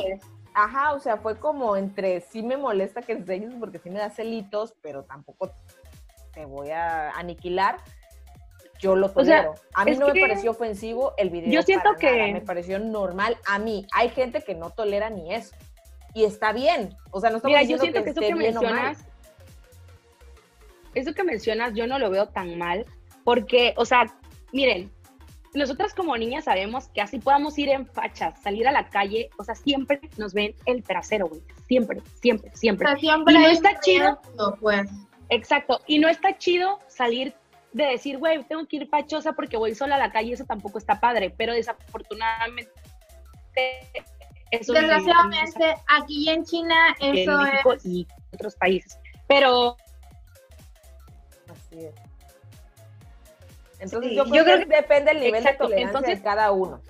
ajá, 0.55 0.93
o 0.93 1.01
sea, 1.01 1.17
fue 1.17 1.37
como 1.39 1.77
entre 1.77 2.21
sí 2.21 2.43
me 2.43 2.57
molesta 2.57 3.01
que 3.01 3.13
enseñes 3.13 3.55
porque 3.59 3.79
sí 3.79 3.89
me 3.91 3.99
da 3.99 4.11
celitos, 4.11 4.75
pero 4.83 5.05
tampoco 5.05 5.51
te 6.33 6.45
voy 6.45 6.71
a 6.71 7.11
aniquilar. 7.13 7.79
Yo 8.79 8.95
lo 8.95 9.07
O 9.07 9.25
sea, 9.25 9.45
tolero. 9.45 9.55
a 9.75 9.85
mí 9.85 9.97
no 9.97 10.07
me 10.09 10.13
que 10.13 10.21
pareció 10.21 10.51
ofensivo 10.53 11.13
el 11.17 11.31
video. 11.31 11.51
yo 11.53 11.63
siento 11.63 11.95
para 11.95 12.13
nada, 12.13 12.27
que- 12.27 12.33
me 12.33 12.41
pareció 12.43 12.79
normal. 12.79 13.37
A 13.47 13.59
mí, 13.59 13.87
hay 13.93 14.11
gente 14.11 14.43
que 14.43 14.55
no 14.55 14.71
tolera 14.71 15.11
ni 15.11 15.35
eso. 15.35 15.57
Y 16.15 16.25
está 16.25 16.53
bien. 16.53 16.95
O 17.11 17.21
sea, 17.21 17.31
no 17.31 17.37
estamos 17.39 17.57
Mira, 17.57 17.63
yo 17.63 17.77
diciendo 17.77 17.83
siento 17.85 18.05
que 18.05 18.11
eso 18.11 18.21
esté 18.21 18.33
que 18.35 18.39
bien 18.39 18.57
o 18.57 18.63
mal. 18.63 18.97
Eso 20.99 21.15
que 21.15 21.25
mencionas, 21.25 21.75
yo 21.75 21.87
no 21.87 21.99
lo 21.99 22.11
veo 22.11 22.29
tan 22.29 22.59
mal, 22.59 22.85
porque, 23.25 23.75
o 23.77 23.85
sea, 23.85 24.07
miren, 24.53 24.91
nosotras 25.55 25.95
como 25.95 26.17
niñas 26.17 26.45
sabemos 26.45 26.89
que 26.89 27.01
así 27.01 27.19
podamos 27.19 27.59
ir 27.59 27.69
en 27.71 27.87
fachas, 27.87 28.41
salir 28.43 28.69
a 28.69 28.73
la 28.73 28.89
calle, 28.89 29.31
o 29.39 29.45
sea, 29.45 29.55
siempre 29.55 30.01
nos 30.17 30.35
ven 30.35 30.55
el 30.67 30.83
trasero, 30.83 31.27
güey, 31.29 31.43
siempre, 31.67 32.01
siempre, 32.21 32.51
O 32.53 32.57
siempre. 32.57 32.89
sea, 32.89 32.97
siempre 32.99 33.35
Y 33.35 33.39
no 33.39 33.47
está 33.49 33.81
chido. 33.81 34.21
Pues. 34.61 34.89
Exacto, 35.31 35.81
y 35.87 35.99
no 35.99 36.09
está 36.09 36.37
chido 36.39 36.79
salir 36.87 37.35
de 37.73 37.85
decir, 37.85 38.19
güey, 38.19 38.43
tengo 38.45 38.67
que 38.67 38.77
ir 38.77 38.89
fachosa 38.89 39.33
porque 39.33 39.57
voy 39.57 39.75
sola 39.75 39.97
a 39.97 39.99
la 39.99 40.11
calle, 40.11 40.33
eso 40.33 40.45
tampoco 40.45 40.79
está 40.79 41.01
padre, 41.01 41.35
pero 41.37 41.53
desafortunadamente 41.53 42.71
eso 44.51 44.73
Desgraciadamente, 44.73 45.75
aquí 45.89 46.31
en 46.31 46.45
China 46.45 46.75
en 47.01 47.19
eso 47.19 47.37
México 47.39 47.73
es. 47.75 47.85
y 47.85 48.07
otros 48.33 48.55
países. 48.57 48.99
Pero 49.27 49.77
Así 51.69 51.85
es. 51.87 51.95
Entonces 53.81 54.11
Sí, 54.11 54.17
yo 54.17 54.25
creo, 54.25 54.35
yo 54.35 54.45
creo 54.45 54.59
que 54.59 54.77
depende 54.77 55.13
del 55.13 55.21
nivel 55.23 55.37
Exacto, 55.43 55.65
de 55.65 55.71
tolerancia 55.71 55.99
entonces- 55.99 56.19
de 56.19 56.25
cada 56.25 56.51
uno. 56.53 56.81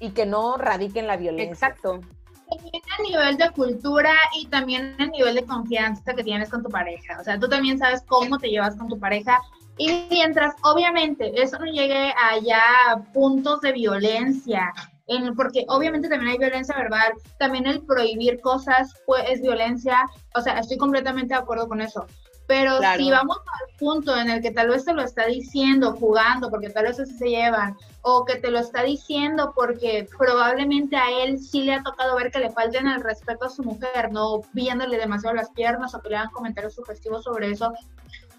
Y 0.00 0.10
que 0.10 0.26
no 0.26 0.56
radique 0.56 0.98
en 0.98 1.06
la 1.06 1.16
violencia. 1.16 1.52
exacto. 1.52 2.00
También 2.48 2.82
a 2.98 3.02
nivel 3.02 3.36
de 3.36 3.50
cultura 3.50 4.12
y 4.36 4.46
también 4.46 4.96
a 4.98 5.06
nivel 5.06 5.36
de 5.36 5.44
confianza 5.44 6.14
que 6.14 6.24
tienes 6.24 6.48
con 6.50 6.62
tu 6.64 6.68
pareja. 6.68 7.18
O 7.20 7.24
sea, 7.24 7.38
tú 7.38 7.48
también 7.48 7.78
sabes 7.78 8.02
cómo 8.08 8.38
te 8.38 8.48
llevas 8.48 8.74
con 8.74 8.88
tu 8.88 8.98
pareja. 8.98 9.40
Y 9.78 10.06
mientras, 10.10 10.54
obviamente, 10.64 11.30
eso 11.40 11.58
no 11.60 11.66
llegue 11.66 12.12
allá 12.16 12.60
a 12.88 12.96
puntos 13.12 13.60
de 13.60 13.70
violencia, 13.72 14.72
en- 15.06 15.36
porque 15.36 15.64
obviamente 15.68 16.08
también 16.08 16.32
hay 16.32 16.38
violencia 16.38 16.74
verbal, 16.76 17.12
también 17.38 17.66
el 17.68 17.82
prohibir 17.82 18.40
cosas 18.40 18.94
pues, 19.06 19.22
es 19.28 19.40
violencia. 19.42 20.06
O 20.34 20.40
sea, 20.40 20.58
estoy 20.58 20.76
completamente 20.76 21.34
de 21.34 21.40
acuerdo 21.40 21.68
con 21.68 21.80
eso. 21.80 22.04
Pero 22.50 22.78
Claro. 22.78 23.00
si 23.00 23.08
vamos 23.12 23.36
al 23.38 23.76
punto 23.78 24.16
en 24.16 24.28
el 24.28 24.42
que 24.42 24.50
tal 24.50 24.70
vez 24.70 24.84
te 24.84 24.92
lo 24.92 25.02
está 25.02 25.26
diciendo 25.26 25.92
jugando, 25.92 26.50
porque 26.50 26.68
tal 26.68 26.82
vez 26.86 26.98
así 26.98 27.14
se 27.16 27.28
llevan, 27.28 27.76
o 28.02 28.24
que 28.24 28.34
te 28.40 28.50
lo 28.50 28.58
está 28.58 28.82
diciendo 28.82 29.52
porque 29.54 30.08
probablemente 30.18 30.96
a 30.96 31.22
él 31.22 31.38
sí 31.38 31.62
le 31.62 31.74
ha 31.74 31.82
tocado 31.84 32.16
ver 32.16 32.32
que 32.32 32.40
le 32.40 32.50
falten 32.50 32.88
el 32.88 33.04
respeto 33.04 33.44
a 33.44 33.50
su 33.50 33.62
mujer, 33.62 34.10
no 34.10 34.40
viéndole 34.52 34.98
demasiado 34.98 35.36
las 35.36 35.48
piernas 35.50 35.94
o 35.94 36.02
que 36.02 36.08
le 36.08 36.16
hagan 36.16 36.32
comentarios 36.32 36.74
sugestivos 36.74 37.22
sobre 37.22 37.52
eso, 37.52 37.72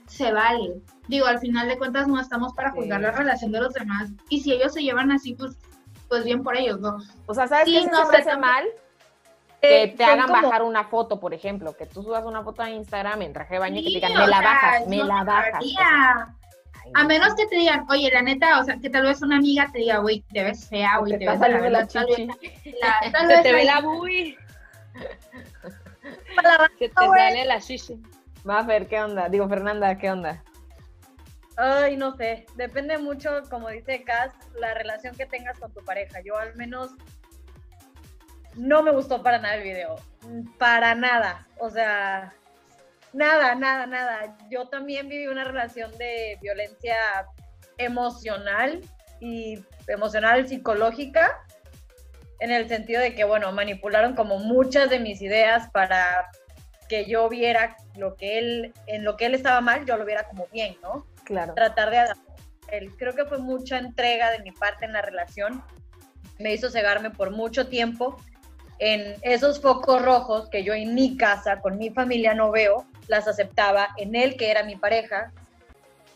se 0.07 0.33
vale. 0.33 0.81
Digo, 1.07 1.25
al 1.27 1.39
final 1.39 1.69
de 1.69 1.77
cuentas 1.77 2.09
no 2.09 2.19
estamos 2.19 2.51
para 2.53 2.71
juzgar 2.71 2.99
Sí. 2.99 3.03
la 3.05 3.11
relación 3.11 3.53
de 3.53 3.61
los 3.61 3.73
demás 3.73 4.09
y 4.27 4.41
si 4.41 4.51
ellos 4.51 4.73
se 4.73 4.81
llevan 4.83 5.09
así, 5.13 5.35
pues, 5.35 5.55
pues 6.09 6.25
bien 6.25 6.43
por 6.43 6.57
ellos, 6.57 6.81
¿no? 6.81 6.97
O 7.27 7.33
sea, 7.33 7.47
¿sabes 7.47 7.63
Sí, 7.69 7.79
qué 7.79 7.89
no, 7.89 8.05
se 8.07 8.11
también- 8.17 8.39
mal? 8.41 8.65
Que 9.61 9.83
Eh, 9.83 9.87
te 9.89 10.03
hagan 10.03 10.27
como- 10.27 10.41
bajar 10.41 10.63
una 10.63 10.85
foto, 10.85 11.19
por 11.19 11.33
ejemplo, 11.35 11.75
que 11.77 11.85
tú 11.85 12.01
subas 12.01 12.25
una 12.25 12.43
foto 12.43 12.63
a 12.63 12.69
Instagram 12.71 13.21
en 13.21 13.31
traje 13.33 13.53
de 13.55 13.59
baño 13.59 13.79
y 13.79 13.83
que 13.93 13.99
te 14.01 14.07
digan, 14.07 14.13
me 14.13 14.27
la 14.27 14.39
sea, 14.39 14.47
bajas, 14.47 14.87
me 14.87 14.97
no 14.97 15.03
la 15.05 15.23
bajas. 15.23 15.53
Ay, 15.61 15.75
A 16.95 17.01
no. 17.03 17.07
menos 17.07 17.35
que 17.35 17.45
te 17.45 17.55
digan, 17.57 17.85
oye, 17.89 18.09
la 18.11 18.23
neta, 18.23 18.59
o 18.59 18.63
sea, 18.63 18.77
que 18.79 18.89
tal 18.89 19.03
vez 19.03 19.21
una 19.21 19.37
amiga 19.37 19.69
te 19.71 19.77
diga, 19.77 19.97
güey, 19.99 20.21
te 20.33 20.43
ves 20.43 20.67
fea, 20.67 20.97
güey, 20.97 21.11
te 21.13 21.19
te 21.19 21.29
ves 21.29 21.39
la 21.39 21.47
la 21.69 21.87
tal 21.87 22.05
vez 22.07 22.15
chichi. 22.15 22.75
la- 22.81 23.11
tal 23.11 23.21
Se 23.27 23.33
vez 23.33 23.43
te 23.43 23.53
ve 23.53 23.63
la 23.65 23.81
bui, 23.81 24.35
se 26.79 26.89
te 26.89 26.93
sale 26.95 27.45
la 27.45 27.59
shishi. 27.59 28.01
Mafer, 28.43 28.87
¿qué 28.87 28.99
onda? 29.01 29.29
Digo, 29.29 29.47
Fernanda, 29.47 29.95
¿qué 29.99 30.09
onda? 30.11 30.43
Ay, 31.57 31.97
no 31.97 32.15
sé, 32.15 32.47
depende 32.55 32.97
mucho, 32.97 33.29
como 33.51 33.69
dice 33.69 34.03
Cass, 34.03 34.31
la 34.59 34.73
relación 34.73 35.15
que 35.15 35.27
tengas 35.27 35.59
con 35.59 35.71
tu 35.71 35.83
pareja. 35.85 36.19
Yo 36.25 36.35
al 36.37 36.55
menos 36.55 36.91
no 38.55 38.83
me 38.83 38.91
gustó 38.91 39.23
para 39.23 39.39
nada 39.39 39.55
el 39.55 39.63
video, 39.63 39.95
para 40.57 40.95
nada, 40.95 41.47
o 41.59 41.69
sea, 41.69 42.33
nada, 43.13 43.55
nada, 43.55 43.85
nada. 43.85 44.37
Yo 44.49 44.67
también 44.67 45.09
viví 45.09 45.27
una 45.27 45.43
relación 45.43 45.95
de 45.97 46.37
violencia 46.41 46.95
emocional 47.77 48.81
y 49.19 49.63
emocional 49.87 50.47
psicológica, 50.47 51.39
en 52.39 52.51
el 52.51 52.67
sentido 52.67 53.01
de 53.01 53.13
que, 53.13 53.23
bueno, 53.23 53.51
manipularon 53.51 54.15
como 54.15 54.39
muchas 54.39 54.89
de 54.89 54.99
mis 54.99 55.21
ideas 55.21 55.69
para 55.69 56.29
que 56.89 57.05
yo 57.05 57.29
viera 57.29 57.77
lo 57.95 58.15
que 58.15 58.39
él, 58.39 58.73
en 58.87 59.03
lo 59.05 59.15
que 59.15 59.27
él 59.27 59.35
estaba 59.35 59.61
mal, 59.61 59.85
yo 59.85 59.95
lo 59.95 60.05
viera 60.05 60.23
como 60.23 60.47
bien, 60.51 60.75
¿no? 60.81 61.05
Claro. 61.23 61.53
tratar 61.53 61.91
de 61.91 61.99
adaptar. 61.99 62.35
él. 62.69 62.91
Creo 62.97 63.15
que 63.15 63.25
fue 63.25 63.37
mucha 63.37 63.77
entrega 63.77 64.31
de 64.31 64.39
mi 64.39 64.51
parte 64.51 64.85
en 64.85 64.93
la 64.93 65.01
relación. 65.01 65.63
Me 66.39 66.51
hizo 66.53 66.69
cegarme 66.69 67.11
por 67.11 67.29
mucho 67.29 67.67
tiempo 67.67 68.17
en 68.81 69.15
esos 69.21 69.61
focos 69.61 70.01
rojos 70.01 70.49
que 70.49 70.63
yo 70.63 70.73
en 70.73 70.95
mi 70.95 71.15
casa, 71.15 71.61
con 71.61 71.77
mi 71.77 71.91
familia 71.91 72.33
no 72.33 72.49
veo, 72.51 72.87
las 73.07 73.27
aceptaba 73.27 73.89
en 73.97 74.15
él, 74.15 74.35
que 74.37 74.49
era 74.49 74.63
mi 74.63 74.75
pareja, 74.75 75.31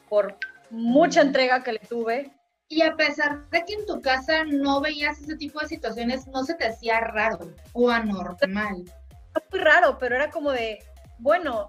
por 0.10 0.36
mucha 0.72 1.22
entrega 1.22 1.64
que 1.64 1.74
le 1.74 1.80
tuve. 1.80 2.32
Y 2.68 2.82
a 2.82 2.96
pesar 2.96 3.48
de 3.52 3.64
que 3.66 3.74
en 3.76 3.86
tu 3.86 4.02
casa 4.02 4.46
no 4.46 4.82
veías 4.82 5.22
ese 5.22 5.36
tipo 5.36 5.60
de 5.60 5.68
situaciones, 5.68 6.26
no 6.26 6.44
se 6.44 6.56
te 6.56 6.66
hacía 6.66 7.00
raro 7.02 7.54
o 7.74 7.92
anormal. 7.92 8.84
Fue 9.32 9.44
muy 9.52 9.60
raro, 9.60 10.00
pero 10.00 10.16
era 10.16 10.32
como 10.32 10.52
de, 10.52 10.80
bueno, 11.20 11.68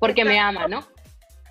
Porque 0.00 0.24
me 0.24 0.40
ama, 0.40 0.66
¿no? 0.66 0.80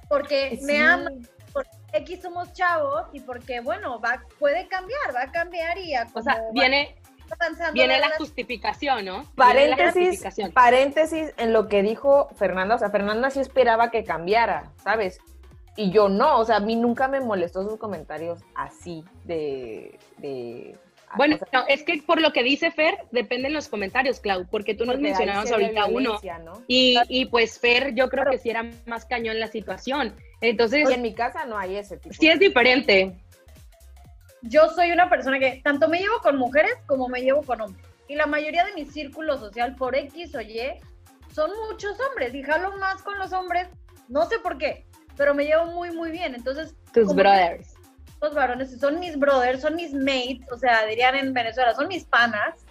porque 0.09 0.57
Sí. 0.59 0.65
me 0.65 0.79
ama, 0.79 1.11
porque 1.53 1.69
X 1.93 2.23
somos 2.23 2.51
chavos 2.53 3.03
y 3.13 3.19
porque, 3.19 3.59
bueno, 3.59 3.99
va, 3.99 4.23
puede 4.39 4.67
cambiar, 4.67 5.15
va 5.15 5.23
a 5.23 5.31
cambiar 5.31 5.77
y 5.77 5.93
a 5.93 6.07
O 6.11 6.21
sea, 6.23 6.41
viene, 6.53 6.95
viene 7.73 7.99
la 7.99 8.11
justificación, 8.17 9.05
¿no? 9.05 9.25
Paréntesis, 9.35 9.93
justificación. 9.93 10.51
paréntesis 10.51 11.33
en 11.37 11.53
lo 11.53 11.67
que 11.67 11.83
dijo 11.83 12.29
Fernanda. 12.35 12.75
O 12.75 12.79
sea, 12.79 12.89
Fernanda 12.89 13.29
sí 13.29 13.39
esperaba 13.39 13.91
que 13.91 14.03
cambiara, 14.03 14.71
¿sabes? 14.83 15.19
Y 15.75 15.91
yo 15.91 16.07
no, 16.07 16.39
o 16.39 16.45
sea, 16.45 16.57
a 16.57 16.59
mí 16.59 16.75
nunca 16.75 17.07
me 17.07 17.19
molestó 17.19 17.63
sus 17.67 17.77
comentarios 17.79 18.39
así 18.55 19.03
de... 19.23 19.97
de 20.17 20.77
Bueno, 21.15 21.35
o 21.35 21.39
sea, 21.39 21.47
no, 21.51 21.67
es 21.67 21.83
que 21.83 22.03
por 22.05 22.21
lo 22.21 22.31
que 22.31 22.43
dice 22.43 22.69
Fer, 22.69 22.99
dependen 23.11 23.53
los 23.53 23.69
comentarios, 23.69 24.19
Clau, 24.19 24.45
porque 24.45 24.75
tú 24.75 24.85
nos 24.85 24.95
porque 24.95 25.07
mencionabas 25.07 25.51
ahorita 25.51 25.85
uno. 25.87 26.19
¿no? 26.43 26.61
Y, 26.67 26.97
y 27.09 27.25
pues 27.25 27.59
Fer, 27.59 27.95
yo 27.95 28.07
creo 28.07 28.25
que 28.29 28.37
sí 28.37 28.51
era 28.51 28.69
más 28.85 29.05
cañón 29.05 29.39
la 29.39 29.47
situación. 29.47 30.15
Entonces, 30.41 30.89
Y 30.89 30.93
en 30.93 31.01
mi 31.01 31.13
casa 31.15 31.45
no 31.45 31.57
hay 31.57 31.77
ese 31.77 31.97
tipo. 31.97 32.13
sí 32.13 32.27
es 32.27 32.39
diferente. 32.39 33.15
Yo 34.43 34.69
soy 34.69 34.91
una 34.91 35.09
persona 35.09 35.39
que 35.39 35.61
tanto 35.63 35.87
me 35.87 35.99
llevo 35.99 36.19
con 36.21 36.37
mujeres 36.37 36.73
como 36.85 37.07
me 37.07 37.21
llevo 37.21 37.43
con 37.43 37.61
hombres. 37.61 37.85
Y 38.07 38.15
la 38.15 38.25
mayoría 38.25 38.65
de 38.65 38.73
mi 38.73 38.85
círculo 38.85 39.37
social, 39.37 39.75
por 39.75 39.95
X 39.95 40.35
o 40.35 40.41
Y, 40.41 40.59
son 41.33 41.49
muchos 41.69 41.97
hombres 41.99 42.35
y 42.35 42.43
jalo 42.43 42.77
más 42.77 43.01
con 43.01 43.17
los 43.17 43.31
hombres, 43.31 43.67
no 44.09 44.25
sé 44.25 44.39
por 44.39 44.57
qué, 44.57 44.85
pero 45.15 45.33
me 45.33 45.45
llevo 45.45 45.65
muy, 45.67 45.91
muy 45.91 46.11
bien. 46.11 46.35
Entonces, 46.35 46.75
Tus 46.93 47.15
brothers. 47.15 47.73
los 48.21 48.35
varones 48.35 48.77
son 48.79 48.99
mis 48.99 49.17
brothers, 49.17 49.61
son 49.61 49.75
mis 49.75 49.93
mates, 49.93 50.51
o 50.51 50.57
sea, 50.57 50.85
dirían 50.85 51.15
en 51.15 51.33
Venezuela, 51.33 51.73
son 51.73 51.87
mis 51.87 52.03
panas. 52.03 52.65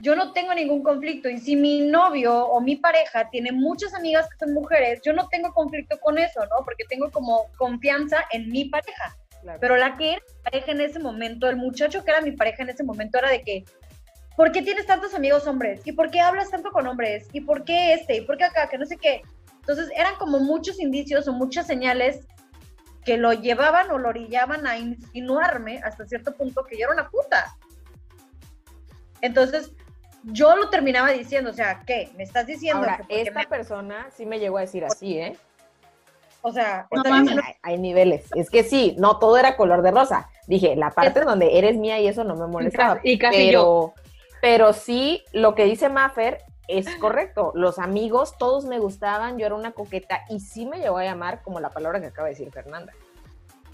Yo 0.00 0.14
no 0.14 0.32
tengo 0.34 0.52
ningún 0.52 0.82
conflicto 0.82 1.30
y 1.30 1.38
si 1.38 1.56
mi 1.56 1.80
novio 1.80 2.34
o 2.34 2.60
mi 2.60 2.76
pareja 2.76 3.30
tiene 3.30 3.50
muchas 3.50 3.94
amigas 3.94 4.28
que 4.28 4.44
son 4.44 4.52
mujeres, 4.52 5.00
yo 5.02 5.14
no 5.14 5.26
tengo 5.28 5.54
conflicto 5.54 5.98
con 6.00 6.18
eso, 6.18 6.40
¿no? 6.40 6.64
Porque 6.66 6.84
tengo 6.86 7.10
como 7.10 7.46
confianza 7.56 8.22
en 8.30 8.50
mi 8.50 8.66
pareja. 8.66 9.16
Claro. 9.46 9.60
Pero 9.60 9.76
la 9.76 9.96
que 9.96 10.14
era 10.14 10.22
mi 10.26 10.42
pareja 10.42 10.72
en 10.72 10.80
ese 10.80 10.98
momento, 10.98 11.48
el 11.48 11.54
muchacho 11.54 12.02
que 12.04 12.10
era 12.10 12.20
mi 12.20 12.32
pareja 12.32 12.64
en 12.64 12.70
ese 12.70 12.82
momento 12.82 13.16
era 13.16 13.30
de 13.30 13.42
que, 13.42 13.64
¿por 14.36 14.50
qué 14.50 14.60
tienes 14.60 14.86
tantos 14.86 15.14
amigos 15.14 15.46
hombres? 15.46 15.82
¿Y 15.84 15.92
por 15.92 16.10
qué 16.10 16.18
hablas 16.20 16.50
tanto 16.50 16.72
con 16.72 16.84
hombres? 16.88 17.28
¿Y 17.32 17.42
por 17.42 17.62
qué 17.62 17.94
este? 17.94 18.16
¿Y 18.16 18.20
por 18.22 18.36
qué 18.36 18.42
acá? 18.42 18.68
Que 18.68 18.76
no 18.76 18.84
sé 18.86 18.96
qué. 18.96 19.22
Entonces 19.60 19.88
eran 19.94 20.16
como 20.16 20.40
muchos 20.40 20.80
indicios 20.80 21.28
o 21.28 21.32
muchas 21.32 21.68
señales 21.68 22.26
que 23.04 23.18
lo 23.18 23.34
llevaban 23.34 23.88
o 23.92 23.98
lo 23.98 24.08
orillaban 24.08 24.66
a 24.66 24.78
insinuarme 24.78 25.78
hasta 25.84 26.06
cierto 26.06 26.34
punto 26.34 26.64
que 26.64 26.76
yo 26.76 26.86
era 26.86 26.94
una 26.94 27.08
puta. 27.08 27.56
Entonces, 29.20 29.70
yo 30.24 30.56
lo 30.56 30.70
terminaba 30.70 31.10
diciendo, 31.12 31.50
o 31.50 31.54
sea, 31.54 31.84
¿qué? 31.86 32.10
¿Me 32.16 32.24
estás 32.24 32.46
diciendo 32.48 32.80
Ahora, 32.80 33.04
que 33.08 33.22
esta 33.22 33.38
me- 33.42 33.46
persona 33.46 34.08
sí 34.16 34.26
me 34.26 34.40
llegó 34.40 34.58
a 34.58 34.62
decir 34.62 34.84
así, 34.84 35.18
¿eh? 35.18 35.36
O 36.48 36.52
sea, 36.52 36.86
No 36.92 37.02
Hay, 37.02 37.54
hay 37.62 37.78
niveles. 37.78 38.26
Es 38.36 38.50
que 38.50 38.62
sí, 38.62 38.94
no 38.98 39.18
todo 39.18 39.36
era 39.36 39.56
color 39.56 39.82
de 39.82 39.90
rosa. 39.90 40.28
Dije, 40.46 40.76
la 40.76 40.90
parte 40.90 41.22
donde 41.22 41.58
eres 41.58 41.76
mía 41.76 41.98
y 41.98 42.06
eso 42.06 42.22
no 42.22 42.36
me 42.36 42.46
molestaba. 42.46 43.00
Y 43.02 43.18
casi 43.18 43.36
pero, 43.36 43.94
pero 44.40 44.72
sí, 44.72 45.24
lo 45.32 45.56
que 45.56 45.64
dice 45.64 45.88
Maffer 45.88 46.38
es 46.68 46.86
correcto. 46.96 47.50
Los 47.56 47.80
amigos, 47.80 48.38
todos 48.38 48.64
me 48.64 48.78
gustaban, 48.78 49.38
yo 49.38 49.46
era 49.46 49.56
una 49.56 49.72
coqueta 49.72 50.20
y 50.28 50.38
sí 50.38 50.66
me 50.66 50.78
llegó 50.78 50.98
a 50.98 51.04
llamar 51.04 51.42
como 51.42 51.58
la 51.58 51.70
palabra 51.70 52.00
que 52.00 52.06
acaba 52.06 52.28
de 52.28 52.34
decir 52.34 52.52
Fernanda. 52.52 52.92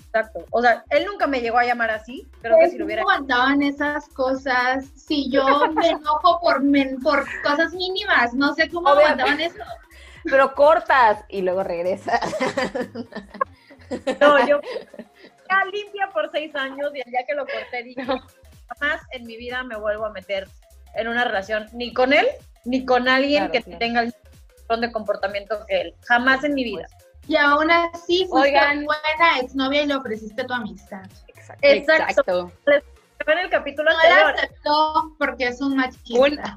exacto. 0.06 0.46
O 0.50 0.62
sea, 0.62 0.82
él 0.88 1.04
nunca 1.04 1.26
me 1.26 1.42
llegó 1.42 1.58
a 1.58 1.64
llamar 1.66 1.90
así, 1.90 2.26
creo 2.40 2.56
que 2.58 2.70
si 2.70 2.78
lo 2.78 2.86
hubiera 2.86 3.02
¿Cómo 3.02 3.12
aguantaban 3.12 3.60
esas 3.62 4.08
cosas? 4.08 4.86
Si 4.96 5.30
yo 5.30 5.44
me 5.74 5.90
enojo 5.90 6.40
por, 6.40 6.62
men- 6.62 7.00
por 7.02 7.24
cosas 7.42 7.74
mínimas, 7.74 8.32
no 8.32 8.54
sé 8.54 8.70
cómo 8.70 8.88
Obviamente. 8.90 9.22
aguantaban 9.24 9.40
eso. 9.40 9.62
Pero 10.24 10.54
cortas 10.54 11.24
y 11.28 11.42
luego 11.42 11.62
regresas. 11.62 12.20
No, 14.20 14.46
yo 14.46 14.60
ya 15.50 15.64
limpia 15.70 16.08
por 16.12 16.30
seis 16.30 16.54
años 16.54 16.90
y 16.94 17.00
el 17.00 17.10
día 17.10 17.20
que 17.26 17.34
lo 17.34 17.44
corté 17.46 17.82
dije, 17.82 18.02
jamás 18.04 19.02
en 19.10 19.26
mi 19.26 19.36
vida 19.36 19.62
me 19.64 19.76
vuelvo 19.76 20.06
a 20.06 20.10
meter 20.10 20.48
en 20.94 21.08
una 21.08 21.24
relación 21.24 21.66
ni 21.72 21.92
con 21.92 22.12
él 22.12 22.26
ni 22.64 22.84
con 22.86 23.08
alguien 23.08 23.48
Claro, 23.48 23.52
que 23.52 23.62
claro. 23.62 23.78
tenga 23.78 24.00
el 24.02 24.14
de 24.80 24.92
comportamiento 24.92 25.66
que 25.66 25.80
él. 25.82 25.94
Jamás 26.06 26.44
en 26.44 26.54
mi 26.54 26.64
vida. 26.64 26.86
Y 27.28 27.36
aún 27.36 27.70
así 27.70 28.26
fuiste 28.30 28.34
Oigan. 28.56 28.86
buena 28.86 29.38
exnovia 29.40 29.82
y 29.82 29.86
le 29.86 29.94
ofreciste 29.96 30.44
tu 30.44 30.54
amistad. 30.54 31.02
Exacto. 31.60 32.08
Exacto. 32.08 32.52
En 33.26 33.38
el 33.38 33.50
capítulo 33.50 33.90
No 33.90 33.96
la 33.98 34.02
anterior. 34.02 34.34
aceptó 34.36 35.14
porque 35.18 35.48
es 35.48 35.60
un 35.60 35.76
machista. 35.76 36.56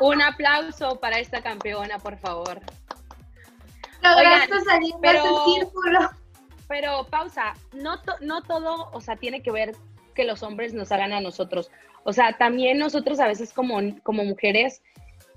Un 0.00 0.20
aplauso 0.22 0.98
para 0.98 1.18
esta 1.20 1.40
campeona, 1.40 1.98
por 1.98 2.18
favor. 2.18 2.60
De 4.60 4.94
pero- 5.00 5.24
ese 5.24 5.60
círculo. 5.60 6.10
Pero 6.68 7.06
pausa, 7.10 7.54
no, 7.74 8.00
to- 8.00 8.16
no 8.20 8.42
todo, 8.42 8.88
o 8.92 9.00
sea, 9.00 9.16
tiene 9.16 9.42
que 9.42 9.50
ver 9.50 9.74
que 10.14 10.24
los 10.24 10.42
hombres 10.42 10.72
nos 10.72 10.90
hagan 10.92 11.12
a 11.12 11.20
nosotros. 11.20 11.70
O 12.04 12.12
sea, 12.12 12.38
también 12.38 12.78
nosotros 12.78 13.20
a 13.20 13.26
veces 13.28 13.52
como, 13.52 13.78
como 14.02 14.24
mujeres, 14.24 14.82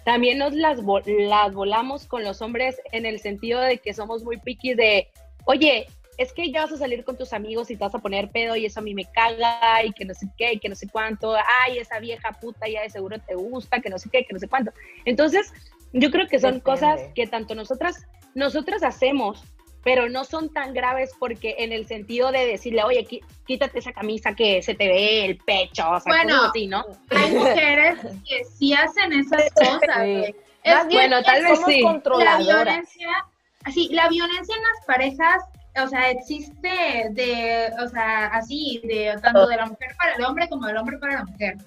también 0.06 0.38
nos 0.38 0.54
las, 0.54 0.80
las 1.08 1.54
volamos 1.54 2.06
con 2.06 2.24
los 2.24 2.42
hombres 2.42 2.80
en 2.92 3.06
el 3.06 3.20
sentido 3.20 3.60
de 3.60 3.80
que 3.80 3.94
somos 3.94 4.24
muy 4.24 4.38
piquis 4.38 4.78
de, 4.78 5.10
oye, 5.46 5.88
es 6.18 6.32
que 6.32 6.50
ya 6.52 6.62
vas 6.62 6.72
a 6.72 6.78
salir 6.78 7.04
con 7.04 7.18
tus 7.18 7.34
amigos 7.34 7.70
y 7.70 7.76
te 7.76 7.84
vas 7.84 7.96
a 7.96 8.00
poner 8.00 8.30
pedo 8.30 8.56
y 8.56 8.66
eso 8.66 8.80
a 8.80 8.84
mí 8.84 8.94
me 8.94 9.04
caga 9.06 9.84
y 9.84 9.92
que 9.92 10.06
no 10.06 10.14
sé 10.14 10.28
qué, 10.38 10.54
y 10.54 10.60
que 10.60 10.70
no 10.70 10.76
sé 10.76 10.88
cuánto, 10.88 11.36
ay, 11.36 11.80
esa 11.80 12.00
vieja 12.00 12.32
puta 12.32 12.70
ya 12.70 12.82
de 12.84 12.90
seguro 12.90 13.20
te 13.20 13.36
gusta, 13.36 13.82
que 13.82 13.90
no 13.90 13.98
sé 13.98 14.10
qué, 14.10 14.24
que 14.26 14.34
no 14.34 14.40
sé 14.40 14.48
cuánto. 14.48 14.72
Entonces, 15.04 15.52
yo 15.92 16.12
creo 16.12 16.28
que 16.28 16.40
son 16.40 16.56
Depende. 16.60 16.64
cosas 16.64 17.02
que 17.14 17.28
tanto 17.28 17.56
nosotras, 17.56 18.06
nosotras 18.36 18.84
hacemos, 18.84 19.44
pero 19.84 20.10
no 20.10 20.24
son 20.24 20.50
tan 20.52 20.74
graves 20.74 21.12
porque 21.20 21.56
en 21.60 21.72
el 21.72 21.88
sentido 21.88 22.32
de 22.32 22.46
decirle, 22.46 22.84
oye, 22.84 23.08
qui- 23.08 23.24
quítate 23.48 23.80
esa 23.80 23.94
camisa 23.94 24.34
que 24.36 24.62
se 24.62 24.74
te 24.76 24.88
ve 24.88 25.26
el 25.26 25.38
pecho, 25.38 25.90
o 25.90 26.00
sea, 26.00 26.12
Bueno, 26.14 26.44
así, 26.44 26.68
¿no? 26.68 26.84
Hay 27.12 27.32
mujeres 27.36 28.00
que 28.28 28.44
sí 28.46 28.74
hacen 28.74 29.14
esas 29.14 29.52
cosas, 29.54 30.04
Sí. 30.04 30.36
Es 30.64 30.74
Más 30.74 30.84
que 30.84 30.88
bien, 30.90 31.10
Bueno, 31.12 31.24
tal 31.24 31.44
vez 31.44 31.60
sí. 31.66 31.82
la 32.18 32.38
violencia, 32.40 33.10
así, 33.66 33.88
la 33.92 34.10
violencia 34.10 34.56
en 34.56 34.64
las 34.64 34.86
parejas, 34.88 35.44
o 35.84 35.88
sea, 35.88 36.10
existe 36.10 36.70
de, 37.12 37.70
o 37.84 37.88
sea, 37.88 38.26
así, 38.28 38.82
de 38.84 39.16
tanto 39.22 39.46
de 39.46 39.58
la 39.58 39.68
mujer 39.68 39.90
para 39.98 40.16
el 40.16 40.24
hombre 40.26 40.50
como 40.50 40.66
del 40.66 40.78
hombre 40.78 40.98
para 40.98 41.14
la 41.18 41.26
mujer. 41.26 41.58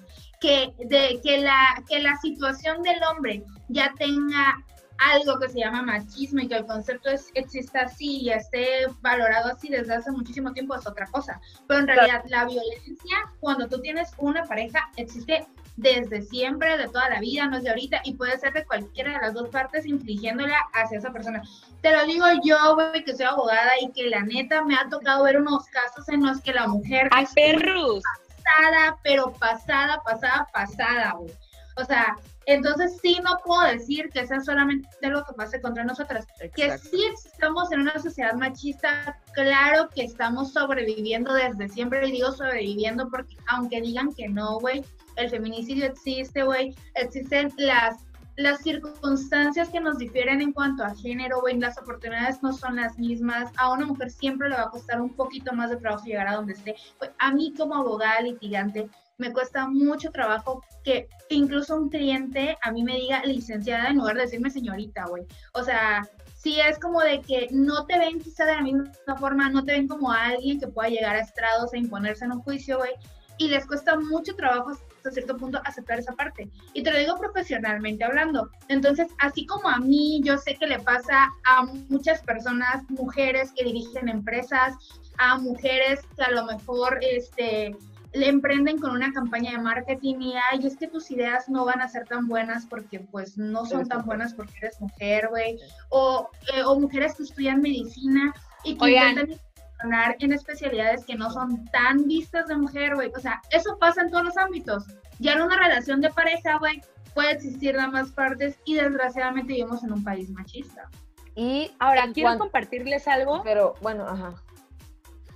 Que, 0.41 0.71
de, 0.79 1.19
que, 1.23 1.37
la, 1.37 1.81
que 1.87 1.99
la 1.99 2.17
situación 2.17 2.81
del 2.83 2.99
hombre 3.09 3.43
ya 3.69 3.93
tenga 3.97 4.57
algo 4.99 5.39
que 5.39 5.49
se 5.49 5.59
llama 5.59 5.81
machismo 5.81 6.41
y 6.41 6.47
que 6.47 6.55
el 6.55 6.65
concepto 6.65 7.09
es, 7.09 7.31
exista 7.33 7.81
así 7.81 8.21
y 8.21 8.29
esté 8.29 8.87
valorado 9.01 9.51
así 9.51 9.69
desde 9.69 9.95
hace 9.95 10.11
muchísimo 10.11 10.51
tiempo 10.51 10.75
es 10.75 10.85
otra 10.85 11.07
cosa. 11.07 11.39
Pero 11.67 11.81
en 11.81 11.87
realidad 11.87 12.23
la 12.27 12.45
violencia, 12.45 13.17
cuando 13.39 13.67
tú 13.67 13.79
tienes 13.81 14.11
una 14.17 14.43
pareja, 14.43 14.89
existe 14.97 15.47
desde 15.77 16.21
siempre, 16.21 16.77
de 16.77 16.87
toda 16.87 17.09
la 17.09 17.19
vida, 17.21 17.47
no 17.47 17.57
es 17.57 17.63
de 17.63 17.69
ahorita, 17.69 18.01
y 18.03 18.15
puede 18.15 18.37
ser 18.37 18.51
de 18.53 18.65
cualquiera 18.65 19.13
de 19.13 19.19
las 19.19 19.33
dos 19.33 19.47
partes 19.49 19.85
infligiéndola 19.85 20.57
hacia 20.73 20.97
esa 20.97 21.11
persona. 21.11 21.41
Te 21.81 21.95
lo 21.95 22.05
digo 22.05 22.25
yo, 22.43 22.75
güey, 22.75 23.03
que 23.05 23.15
soy 23.15 23.25
abogada 23.25 23.71
y 23.81 23.89
que 23.93 24.09
la 24.09 24.21
neta 24.21 24.63
me 24.65 24.75
ha 24.75 24.89
tocado 24.89 25.23
ver 25.23 25.37
unos 25.37 25.65
casos 25.67 26.09
en 26.09 26.25
los 26.25 26.41
que 26.41 26.53
la 26.53 26.67
mujer 26.67 27.07
¡Ay, 27.11 27.25
perros! 27.33 28.03
pasada, 28.43 28.97
pero 29.03 29.31
pasada, 29.33 30.01
pasada, 30.03 30.47
pasada, 30.51 31.13
güey. 31.17 31.33
O 31.77 31.85
sea, 31.85 32.17
entonces 32.51 32.97
sí 33.01 33.19
no 33.23 33.37
puedo 33.45 33.61
decir 33.63 34.09
que 34.09 34.25
sea 34.25 34.39
solamente 34.41 34.87
lo 35.01 35.23
que 35.23 35.33
pase 35.33 35.61
contra 35.61 35.83
nosotras. 35.83 36.25
Que 36.55 36.77
sí 36.77 37.05
estamos 37.25 37.71
en 37.71 37.81
una 37.81 37.97
sociedad 37.99 38.33
machista, 38.33 39.17
claro 39.33 39.89
que 39.89 40.03
estamos 40.03 40.53
sobreviviendo 40.53 41.33
desde 41.33 41.69
siempre, 41.69 42.07
y 42.07 42.11
digo 42.11 42.31
sobreviviendo 42.31 43.09
porque 43.09 43.35
aunque 43.47 43.81
digan 43.81 44.13
que 44.13 44.27
no, 44.29 44.59
güey, 44.59 44.83
el 45.15 45.29
feminicidio 45.29 45.85
existe, 45.85 46.43
güey, 46.43 46.75
existen 46.95 47.53
las 47.57 47.97
las 48.39 48.61
circunstancias 48.61 49.67
que 49.67 49.81
nos 49.81 49.97
difieren 49.97 50.41
en 50.41 50.53
cuanto 50.53 50.81
a 50.81 50.95
género, 50.95 51.41
güey, 51.41 51.59
las 51.59 51.77
oportunidades 51.77 52.41
no 52.41 52.53
son 52.53 52.77
las 52.77 52.97
mismas. 52.97 53.51
A 53.57 53.73
una 53.73 53.85
mujer 53.85 54.09
siempre 54.09 54.47
le 54.47 54.55
va 54.55 54.63
a 54.63 54.69
costar 54.69 55.01
un 55.01 55.13
poquito 55.13 55.51
más 55.53 55.69
de 55.69 55.75
trabajo 55.75 56.05
llegar 56.05 56.29
a 56.29 56.35
donde 56.35 56.53
esté. 56.53 56.75
Güey, 56.99 57.11
a 57.19 57.33
mí 57.33 57.53
como 57.57 57.75
abogada 57.75 58.21
litigante 58.21 58.89
me 59.19 59.31
cuesta 59.31 59.67
mucho 59.67 60.11
trabajo 60.11 60.63
que 60.83 61.07
incluso 61.29 61.75
un 61.75 61.89
cliente 61.89 62.57
a 62.63 62.71
mí 62.71 62.83
me 62.83 62.95
diga 62.95 63.23
licenciada 63.23 63.89
en 63.89 63.97
lugar 63.97 64.15
de 64.15 64.23
decirme 64.23 64.49
señorita, 64.49 65.05
güey. 65.05 65.27
O 65.53 65.63
sea, 65.63 66.07
sí 66.35 66.59
es 66.59 66.79
como 66.79 67.01
de 67.01 67.21
que 67.21 67.47
no 67.51 67.85
te 67.85 67.99
ven 67.99 68.19
quizá 68.19 68.45
de 68.45 68.55
la 68.55 68.61
misma 68.61 69.17
forma, 69.19 69.49
no 69.49 69.63
te 69.63 69.73
ven 69.73 69.87
como 69.87 70.11
alguien 70.11 70.59
que 70.59 70.67
pueda 70.67 70.89
llegar 70.89 71.15
a 71.15 71.19
estrados 71.19 71.73
e 71.73 71.77
imponerse 71.77 72.25
en 72.25 72.31
un 72.31 72.41
juicio, 72.41 72.77
güey. 72.77 72.93
Y 73.37 73.49
les 73.49 73.65
cuesta 73.65 73.97
mucho 73.97 74.35
trabajo 74.35 74.71
hasta 74.71 75.11
cierto 75.11 75.37
punto 75.37 75.61
aceptar 75.63 75.99
esa 75.99 76.13
parte. 76.13 76.49
Y 76.73 76.83
te 76.83 76.91
lo 76.91 76.97
digo 76.97 77.17
profesionalmente 77.17 78.03
hablando. 78.03 78.49
Entonces, 78.67 79.07
así 79.19 79.45
como 79.45 79.69
a 79.69 79.79
mí, 79.79 80.21
yo 80.23 80.37
sé 80.37 80.55
que 80.55 80.67
le 80.67 80.79
pasa 80.79 81.29
a 81.45 81.63
muchas 81.89 82.21
personas, 82.21 82.89
mujeres 82.89 83.51
que 83.55 83.63
dirigen 83.63 84.09
empresas, 84.09 84.75
a 85.17 85.37
mujeres 85.37 86.01
que 86.15 86.23
a 86.23 86.31
lo 86.31 86.45
mejor 86.45 86.99
este, 87.01 87.75
le 88.13 88.27
emprenden 88.27 88.79
con 88.79 88.91
una 88.91 89.11
campaña 89.13 89.51
de 89.51 89.59
marketing 89.59 90.15
y 90.19 90.33
ay, 90.51 90.65
es 90.65 90.75
que 90.77 90.87
tus 90.87 91.11
ideas 91.11 91.47
no 91.47 91.65
van 91.65 91.81
a 91.81 91.87
ser 91.87 92.05
tan 92.07 92.27
buenas 92.27 92.65
porque 92.65 92.99
pues 92.99 93.37
no 93.37 93.65
son 93.65 93.77
Eres 93.79 93.89
tan 93.89 93.97
mujer. 93.99 94.07
buenas 94.07 94.33
porque 94.33 94.53
eres 94.61 94.81
mujer, 94.81 95.27
güey. 95.29 95.59
O, 95.89 96.29
eh, 96.53 96.63
o 96.63 96.79
mujeres 96.79 97.15
que 97.15 97.23
estudian 97.23 97.61
medicina 97.61 98.33
y 98.63 98.75
que 98.75 98.83
Oigan. 98.85 99.09
intentan 99.11 99.37
incursionar 99.37 100.15
en 100.19 100.33
especialidades 100.33 101.05
que 101.05 101.15
no 101.15 101.29
son 101.31 101.65
tan 101.67 102.05
vistas 102.07 102.47
de 102.47 102.57
mujer, 102.57 102.95
güey. 102.95 103.11
O 103.15 103.19
sea, 103.19 103.41
eso 103.51 103.77
pasa 103.79 104.01
en 104.01 104.09
todos 104.09 104.25
los 104.25 104.37
ámbitos. 104.37 104.85
Ya 105.19 105.33
en 105.33 105.41
una 105.43 105.57
relación 105.57 106.01
de 106.01 106.09
pareja, 106.09 106.57
güey, 106.57 106.81
puede 107.13 107.31
existir 107.31 107.75
de 107.75 107.81
ambas 107.81 108.09
partes 108.09 108.57
y 108.65 108.75
desgraciadamente 108.75 109.53
vivimos 109.53 109.83
en 109.83 109.93
un 109.93 110.03
país 110.03 110.29
machista. 110.31 110.89
Y 111.35 111.71
Ahora, 111.79 112.09
quiero 112.11 112.37
compartirles 112.39 113.07
algo. 113.07 113.43
Pero 113.43 113.75
bueno, 113.81 114.05
ajá. 114.07 114.33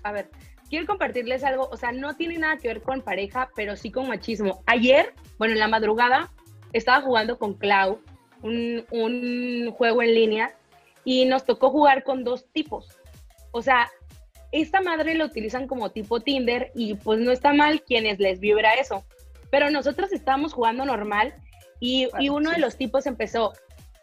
A 0.04 0.12
ver, 0.12 0.30
quiero 0.74 0.88
compartirles 0.88 1.44
algo. 1.44 1.70
O 1.72 1.78
sea, 1.78 1.92
no 1.92 2.16
tiene 2.16 2.40
nada 2.40 2.58
que 2.58 2.68
ver 2.68 2.82
con 2.82 3.04
pareja, 3.04 3.52
pero 3.56 3.76
sí 3.76 3.92
con 3.92 4.08
machismo. 4.08 4.64
Ayer, 4.66 5.14
bueno, 5.38 5.54
en 5.54 5.60
la 5.60 5.68
madrugada, 5.68 6.32
estaba 6.72 7.00
jugando 7.02 7.38
con 7.38 7.54
Clau, 7.54 8.00
un, 8.42 8.84
un 8.90 9.72
juego 9.72 10.02
en 10.02 10.16
línea, 10.16 10.56
y 11.06 11.26
nos 11.26 11.46
tocó 11.46 11.70
jugar 11.70 12.04
con 12.04 12.24
dos 12.24 12.48
tipos. 12.52 12.88
O 13.52 13.62
sea, 13.62 13.88
esta 14.52 14.82
madre 14.82 15.14
lo 15.14 15.26
utilizan 15.26 15.68
como 15.68 15.92
tipo 15.92 16.22
Tinder 16.22 16.72
y 16.74 16.96
pues 16.96 17.20
no 17.20 17.32
está 17.32 17.54
mal 17.54 17.84
quienes 17.84 18.18
les 18.18 18.40
vibra 18.40 18.74
eso. 18.74 19.04
Pero 19.52 19.70
nosotros 19.70 20.12
estábamos 20.12 20.54
jugando 20.54 20.86
normal 20.86 21.36
y, 21.80 22.08
y 22.18 22.30
uno 22.30 22.50
de 22.50 22.58
los 22.58 22.78
tipos 22.78 23.06
empezó, 23.06 23.54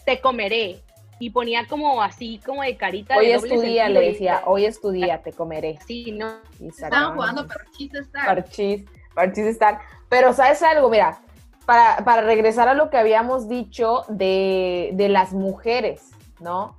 te 0.06 0.20
comeré. 0.20 0.82
Y 1.20 1.30
ponía 1.30 1.66
como 1.68 2.02
así, 2.02 2.40
como 2.44 2.62
de 2.62 2.76
carita 2.76 3.14
Hoy 3.16 3.26
de 3.26 3.34
es 3.34 3.42
doble 3.42 3.54
tu 3.54 3.60
día, 3.60 3.84
sentido 3.84 4.00
le 4.00 4.08
decía, 4.08 4.42
hoy 4.46 4.64
es 4.64 4.80
tu 4.80 4.90
día, 4.90 5.22
te 5.22 5.32
comeré. 5.32 5.78
Sí, 5.86 6.12
no. 6.12 6.38
Y 6.58 6.68
Estaban 6.68 7.14
jugando 7.14 7.46
parchís 7.46 7.94
estar. 7.94 8.24
Parchís, 8.24 8.84
parchís 9.14 9.44
estar. 9.44 9.80
Pero 10.08 10.32
¿sabes 10.32 10.62
algo? 10.62 10.88
Mira, 10.88 11.20
para, 11.66 11.98
para 12.04 12.22
regresar 12.22 12.68
a 12.68 12.74
lo 12.74 12.88
que 12.88 12.96
habíamos 12.96 13.48
dicho 13.48 14.04
de, 14.08 14.90
de 14.94 15.10
las 15.10 15.34
mujeres, 15.34 16.08
¿no? 16.40 16.76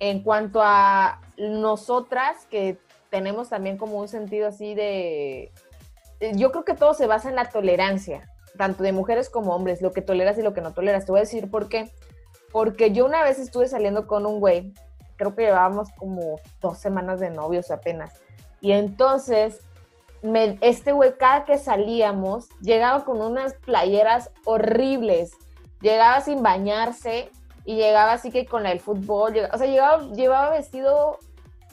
En 0.00 0.22
cuanto 0.22 0.60
a 0.62 1.20
nosotras, 1.38 2.44
que 2.50 2.76
tenemos 3.08 3.48
también 3.48 3.78
como 3.78 3.98
un 3.98 4.08
sentido 4.08 4.48
así 4.48 4.74
de... 4.74 5.50
eh, 6.20 6.32
Yo 6.34 6.52
creo 6.52 6.64
que 6.66 6.74
todo 6.74 6.92
se 6.92 7.06
basa 7.06 7.30
en 7.30 7.36
la 7.36 7.46
tolerancia, 7.46 8.28
tanto 8.58 8.82
de 8.82 8.92
mujeres 8.92 9.30
como 9.30 9.54
hombres, 9.54 9.80
lo 9.80 9.92
que 9.92 10.02
toleras 10.02 10.36
y 10.36 10.42
lo 10.42 10.52
que 10.52 10.60
no 10.60 10.74
toleras. 10.74 11.06
Te 11.06 11.12
voy 11.12 11.20
a 11.20 11.22
decir 11.22 11.50
por 11.50 11.70
qué. 11.70 11.90
Porque 12.52 12.92
yo 12.92 13.04
una 13.04 13.22
vez 13.22 13.38
estuve 13.38 13.68
saliendo 13.68 14.06
con 14.06 14.26
un 14.26 14.40
güey, 14.40 14.72
creo 15.16 15.34
que 15.34 15.42
llevábamos 15.42 15.90
como 15.98 16.40
dos 16.60 16.78
semanas 16.78 17.20
de 17.20 17.30
novios 17.30 17.70
apenas. 17.70 18.20
Y 18.60 18.72
entonces, 18.72 19.60
me- 20.22 20.58
este 20.60 20.92
güey, 20.92 21.16
cada 21.16 21.44
que 21.44 21.58
salíamos, 21.58 22.48
llegaba 22.60 23.04
con 23.04 23.20
unas 23.20 23.54
playeras 23.54 24.30
horribles. 24.44 25.32
Llegaba 25.80 26.20
sin 26.22 26.42
bañarse 26.42 27.30
y 27.64 27.76
llegaba 27.76 28.12
así 28.12 28.30
que 28.30 28.46
con 28.46 28.66
el 28.66 28.80
fútbol. 28.80 29.32
llega- 29.34 29.50
o 29.52 29.58
sea, 29.58 29.66
llegaba, 29.66 30.02
llevaba 30.12 30.50
vestido 30.50 31.18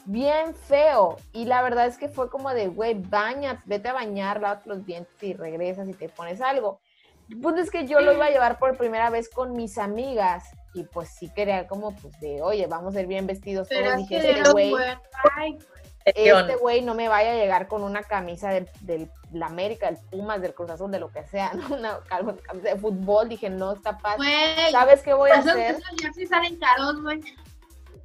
bien 0.04 0.54
feo. 0.54 1.16
Y 1.32 1.46
la 1.46 1.62
verdad 1.62 1.86
es 1.86 1.96
que 1.98 2.08
fue 2.08 2.30
como 2.30 2.50
de, 2.50 2.68
güey, 2.68 2.94
baña, 2.94 3.62
vete 3.64 3.88
a 3.88 3.92
bañar, 3.94 4.40
lávate 4.40 4.68
los 4.68 4.84
dientes 4.86 5.20
y 5.22 5.32
regresas 5.32 5.88
y 5.88 5.92
te 5.94 6.08
pones 6.08 6.40
algo. 6.40 6.78
El 7.28 7.40
punto 7.40 7.60
es 7.60 7.72
que 7.72 7.86
yo 7.88 8.00
lo 8.00 8.12
iba 8.12 8.26
a 8.26 8.30
llevar 8.30 8.58
por 8.60 8.76
primera 8.76 9.10
vez 9.10 9.28
con 9.28 9.54
mis 9.54 9.78
amigas 9.78 10.44
y 10.76 10.84
pues 10.84 11.08
sí 11.08 11.30
quería 11.30 11.66
como 11.66 11.94
pues 11.96 12.18
de, 12.20 12.42
oye, 12.42 12.66
vamos 12.66 12.94
a 12.96 13.00
ir 13.00 13.06
bien 13.06 13.26
vestidos 13.26 13.66
Pero 13.68 13.86
todos. 13.92 13.96
Dije, 14.08 14.30
este 14.30 14.50
güey, 14.52 14.74
este 16.04 16.56
güey 16.56 16.82
no 16.82 16.94
me 16.94 17.08
vaya 17.08 17.32
a 17.32 17.34
llegar 17.34 17.66
con 17.66 17.82
una 17.82 18.02
camisa 18.02 18.50
del, 18.50 18.68
del 18.82 19.10
la 19.32 19.46
América, 19.46 19.86
del 19.86 19.96
Pumas, 20.10 20.40
del 20.40 20.54
Cruz 20.54 20.70
Azul, 20.70 20.90
de 20.90 21.00
lo 21.00 21.08
que 21.08 21.24
sea, 21.24 21.52
¿no? 21.54 21.74
una 21.76 21.98
camisa 22.06 22.68
de 22.68 22.76
fútbol. 22.76 23.28
Dije, 23.28 23.50
no, 23.50 23.72
está 23.72 23.96
fácil. 23.98 24.18
güey. 24.18 24.70
¿Sabes 24.70 25.02
qué 25.02 25.14
voy 25.14 25.30
a 25.30 25.38
hacer? 25.38 25.76
esos 25.76 25.84
jerseys 26.00 26.28
salen 26.28 26.56
caros, 26.56 27.02
güey. 27.02 27.20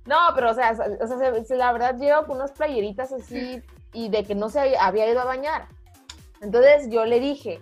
No, 0.05 0.17
pero 0.33 0.49
o 0.51 0.53
sea, 0.53 0.71
o 0.71 1.07
sea, 1.07 1.17
se- 1.17 1.45
se- 1.45 1.55
la 1.55 1.71
verdad 1.73 1.95
llevo 1.97 2.25
con 2.25 2.37
unas 2.37 2.53
playeritas 2.53 3.11
así 3.11 3.61
y 3.93 4.09
de 4.09 4.23
que 4.23 4.33
no 4.33 4.49
se 4.49 4.61
había, 4.61 4.83
había 4.85 5.07
ido 5.09 5.19
a 5.21 5.25
bañar. 5.25 5.67
Entonces 6.41 6.89
yo 6.89 7.05
le 7.05 7.19
dije, 7.19 7.61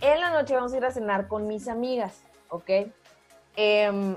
en 0.00 0.20
la 0.20 0.30
noche 0.30 0.54
vamos 0.54 0.72
a 0.72 0.76
ir 0.76 0.84
a 0.84 0.92
cenar 0.92 1.26
con 1.26 1.48
mis 1.48 1.66
amigas, 1.66 2.22
¿ok? 2.48 2.70
Em, 3.56 4.16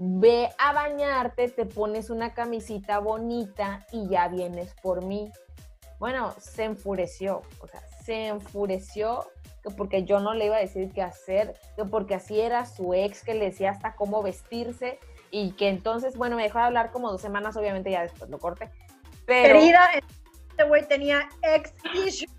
ve 0.00 0.48
a 0.58 0.72
bañarte, 0.72 1.48
te 1.48 1.66
pones 1.66 2.08
una 2.08 2.32
camisita 2.32 3.00
bonita 3.00 3.84
y 3.90 4.08
ya 4.08 4.28
vienes 4.28 4.72
por 4.80 5.04
mí. 5.04 5.32
Bueno, 5.98 6.32
se 6.38 6.64
enfureció, 6.64 7.42
o 7.60 7.66
sea, 7.66 7.80
se 8.04 8.28
enfureció 8.28 9.26
que 9.60 9.70
porque 9.70 10.04
yo 10.04 10.20
no 10.20 10.34
le 10.34 10.46
iba 10.46 10.56
a 10.56 10.60
decir 10.60 10.92
qué 10.92 11.02
hacer, 11.02 11.56
que 11.74 11.84
porque 11.84 12.14
así 12.14 12.40
era 12.40 12.64
su 12.64 12.94
ex 12.94 13.24
que 13.24 13.34
le 13.34 13.46
decía 13.46 13.72
hasta 13.72 13.96
cómo 13.96 14.22
vestirse 14.22 15.00
y 15.32 15.50
que 15.52 15.68
entonces, 15.68 16.16
bueno, 16.16 16.36
me 16.36 16.44
dejó 16.44 16.58
de 16.60 16.66
hablar 16.66 16.92
como 16.92 17.10
dos 17.10 17.20
semanas, 17.20 17.56
obviamente 17.56 17.90
ya 17.90 18.02
después 18.02 18.30
lo 18.30 18.38
corté. 18.38 18.70
Pero, 19.26 19.58
Querida, 19.58 19.90
este 20.50 20.62
güey 20.62 20.86
tenía 20.86 21.28
ex 21.42 21.74
issue. 22.06 22.37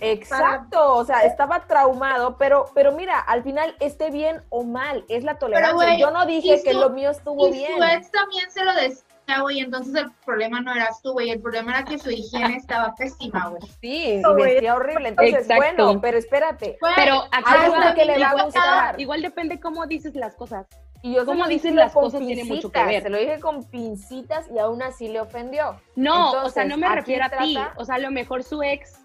Exacto, 0.00 0.94
o 0.96 1.04
sea, 1.04 1.20
estaba 1.24 1.66
traumado, 1.66 2.36
pero, 2.38 2.66
pero 2.74 2.92
mira, 2.92 3.18
al 3.20 3.42
final, 3.42 3.74
esté 3.80 4.10
bien 4.10 4.42
o 4.50 4.64
mal, 4.64 5.04
es 5.08 5.24
la 5.24 5.38
tolerancia. 5.38 5.74
güey, 5.74 5.98
Yo 6.00 6.10
no 6.10 6.26
dije 6.26 6.60
que 6.62 6.72
su- 6.72 6.80
lo 6.80 6.90
mío 6.90 7.10
estuvo 7.10 7.48
Y 7.48 7.52
bien. 7.52 7.76
su 7.76 7.82
ex 7.84 8.10
también 8.10 8.50
se 8.50 8.64
lo 8.64 8.74
decía, 8.74 9.04
güey. 9.42 9.60
Entonces 9.60 9.94
el 9.94 10.10
problema 10.24 10.60
no 10.60 10.72
eras 10.74 11.00
tú, 11.02 11.12
güey. 11.12 11.30
El 11.30 11.40
problema 11.40 11.72
era 11.72 11.84
que 11.84 11.98
su 11.98 12.10
higiene 12.10 12.56
estaba 12.56 12.94
pésima, 12.94 13.48
güey. 13.48 13.62
Sí, 13.80 14.22
vestía 14.36 14.74
horrible. 14.74 15.08
Entonces, 15.10 15.34
Exacto. 15.48 15.56
bueno, 15.84 16.00
pero 16.00 16.18
espérate. 16.18 16.78
Pero 16.96 17.22
aquí 17.30 17.44
Hay 17.46 17.66
igual, 17.66 17.82
gente 17.82 17.94
que 18.00 18.04
le 18.06 18.18
va 18.18 18.30
a 18.30 18.44
gustar. 18.44 19.00
igual 19.00 19.22
depende 19.22 19.60
cómo 19.60 19.86
dices 19.86 20.14
las 20.14 20.34
cosas. 20.34 20.66
Y 21.00 21.14
yo 21.14 21.20
se 21.20 21.26
¿Cómo 21.26 21.44
lo 21.44 21.48
dices 21.48 21.62
dije 21.70 21.76
las 21.76 21.92
cosas 21.92 22.20
tiene 22.20 22.42
mucho 22.42 22.72
que 22.72 22.80
pincitas, 22.80 22.86
ver. 22.88 23.02
Se 23.04 23.08
lo 23.10 23.18
dije 23.18 23.38
con 23.38 23.62
pincitas 23.70 24.46
y 24.52 24.58
aún 24.58 24.82
así 24.82 25.06
le 25.08 25.20
ofendió. 25.20 25.80
No, 25.94 26.32
o 26.42 26.50
sea, 26.50 26.64
no 26.64 26.76
me 26.76 26.88
refiero 26.88 27.24
a 27.24 27.30
ti. 27.30 27.56
O 27.76 27.84
sea, 27.84 27.96
a 27.96 27.98
lo 27.98 28.10
mejor 28.10 28.42
su 28.42 28.62
ex. 28.64 28.98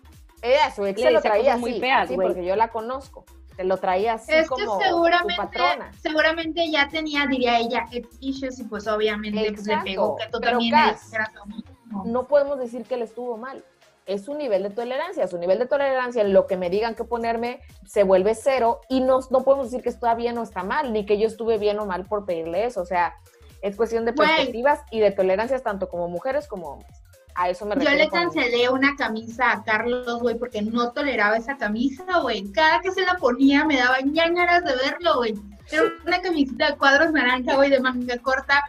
Ella, 0.43 0.71
su 0.75 0.86
ex 0.86 0.99
Le 0.99 1.08
se 1.08 1.12
lo 1.12 1.21
traía 1.21 1.53
así, 1.53 1.62
muy 1.62 1.79
feas, 1.79 2.03
así, 2.03 2.15
porque 2.15 2.45
yo 2.45 2.56
la 2.58 2.67
conozco. 2.67 3.23
Se 3.56 3.63
lo 3.63 3.77
traía 3.77 4.13
así 4.15 4.34
es 4.34 4.49
como 4.49 4.77
que 4.77 4.84
su 4.84 4.89
seguramente, 4.89 5.36
patrona. 5.38 5.91
seguramente 6.01 6.69
ya 6.69 6.89
tenía, 6.89 7.25
diría 7.27 7.60
ella, 7.60 7.86
ex 7.91 8.10
issues 8.19 8.60
y 8.60 8.63
pues 8.65 8.88
obviamente 8.88 9.53
pues, 9.53 9.65
le 9.65 9.77
pegó 9.77 10.17
que 10.17 10.25
tú 10.25 10.39
pero 10.41 10.58
también. 10.58 11.63
No 12.06 12.27
podemos 12.27 12.60
decir 12.60 12.84
que 12.84 12.95
él 12.95 13.03
estuvo 13.03 13.38
mal. 13.38 13.63
Es 14.06 14.25
su 14.25 14.34
nivel 14.34 14.63
de 14.63 14.69
tolerancia. 14.69 15.27
Su 15.27 15.38
nivel 15.38 15.60
de 15.60 15.65
tolerancia, 15.65 16.25
lo 16.25 16.45
que 16.45 16.58
me 16.58 16.69
digan 16.69 16.93
que 16.93 17.06
ponerme, 17.06 17.62
se 17.88 18.03
vuelve 18.03 18.36
cero 18.36 18.82
y 18.89 18.99
no, 18.99 19.19
no 19.29 19.43
podemos 19.43 19.71
decir 19.71 19.82
que 19.82 19.89
está 19.89 20.13
bien 20.13 20.38
o 20.38 20.43
está 20.43 20.63
mal, 20.63 20.91
ni 20.91 21.06
que 21.06 21.17
yo 21.17 21.27
estuve 21.27 21.58
bien 21.58 21.79
o 21.79 21.86
mal 21.86 22.06
por 22.06 22.25
pedirle 22.25 22.65
eso. 22.65 22.82
O 22.82 22.86
sea, 22.86 23.13
es 23.62 23.77
cuestión 23.77 24.03
de 24.03 24.12
perspectivas 24.12 24.82
y 24.91 24.99
de 24.99 25.12
tolerancias 25.12 25.63
tanto 25.63 25.88
como 25.88 26.10
mujeres 26.10 26.47
como 26.47 26.73
hombres. 26.73 27.03
A 27.36 27.50
eso 27.50 27.65
me 27.65 27.76
Yo 27.84 27.89
le 27.89 28.08
con- 28.10 28.19
cancelé 28.22 28.69
una 28.69 28.96
camisa 28.96 29.52
a 29.52 29.63
Carlos, 29.63 30.19
güey, 30.22 30.38
porque 30.38 30.62
no 30.62 30.91
toleraba 30.91 31.36
esa 31.38 31.58
camisa, 31.58 32.19
güey. 32.22 32.52
Cada 32.52 32.80
que 32.82 32.91
se 32.91 33.02
la 33.06 33.15
ponía 33.15 33.65
me 33.65 33.78
daban 33.78 34.12
ñañaras 34.13 34.63
de 34.63 34.76
verlo, 34.76 35.15
güey. 35.17 35.34
Era 35.72 35.84
una 36.06 36.22
camisita 36.22 36.72
de 36.72 36.78
cuadros 36.78 37.12
naranja, 37.12 37.56
güey, 37.56 37.69
de 37.72 37.80
manga 37.80 38.17
corta. 38.19 38.63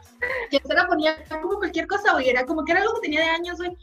Que 0.50 0.61
se 0.64 0.72
la 0.74 0.87
ponía 0.87 1.14
como 1.29 1.57
cualquier 1.59 1.87
cosa, 1.87 2.12
güey. 2.12 2.29
Era 2.31 2.46
como 2.46 2.64
que 2.64 2.72
era 2.72 2.81
algo 2.81 2.94
que 2.94 3.00
tenía 3.03 3.20
de 3.20 3.29
años, 3.29 3.59
güey. 3.59 3.77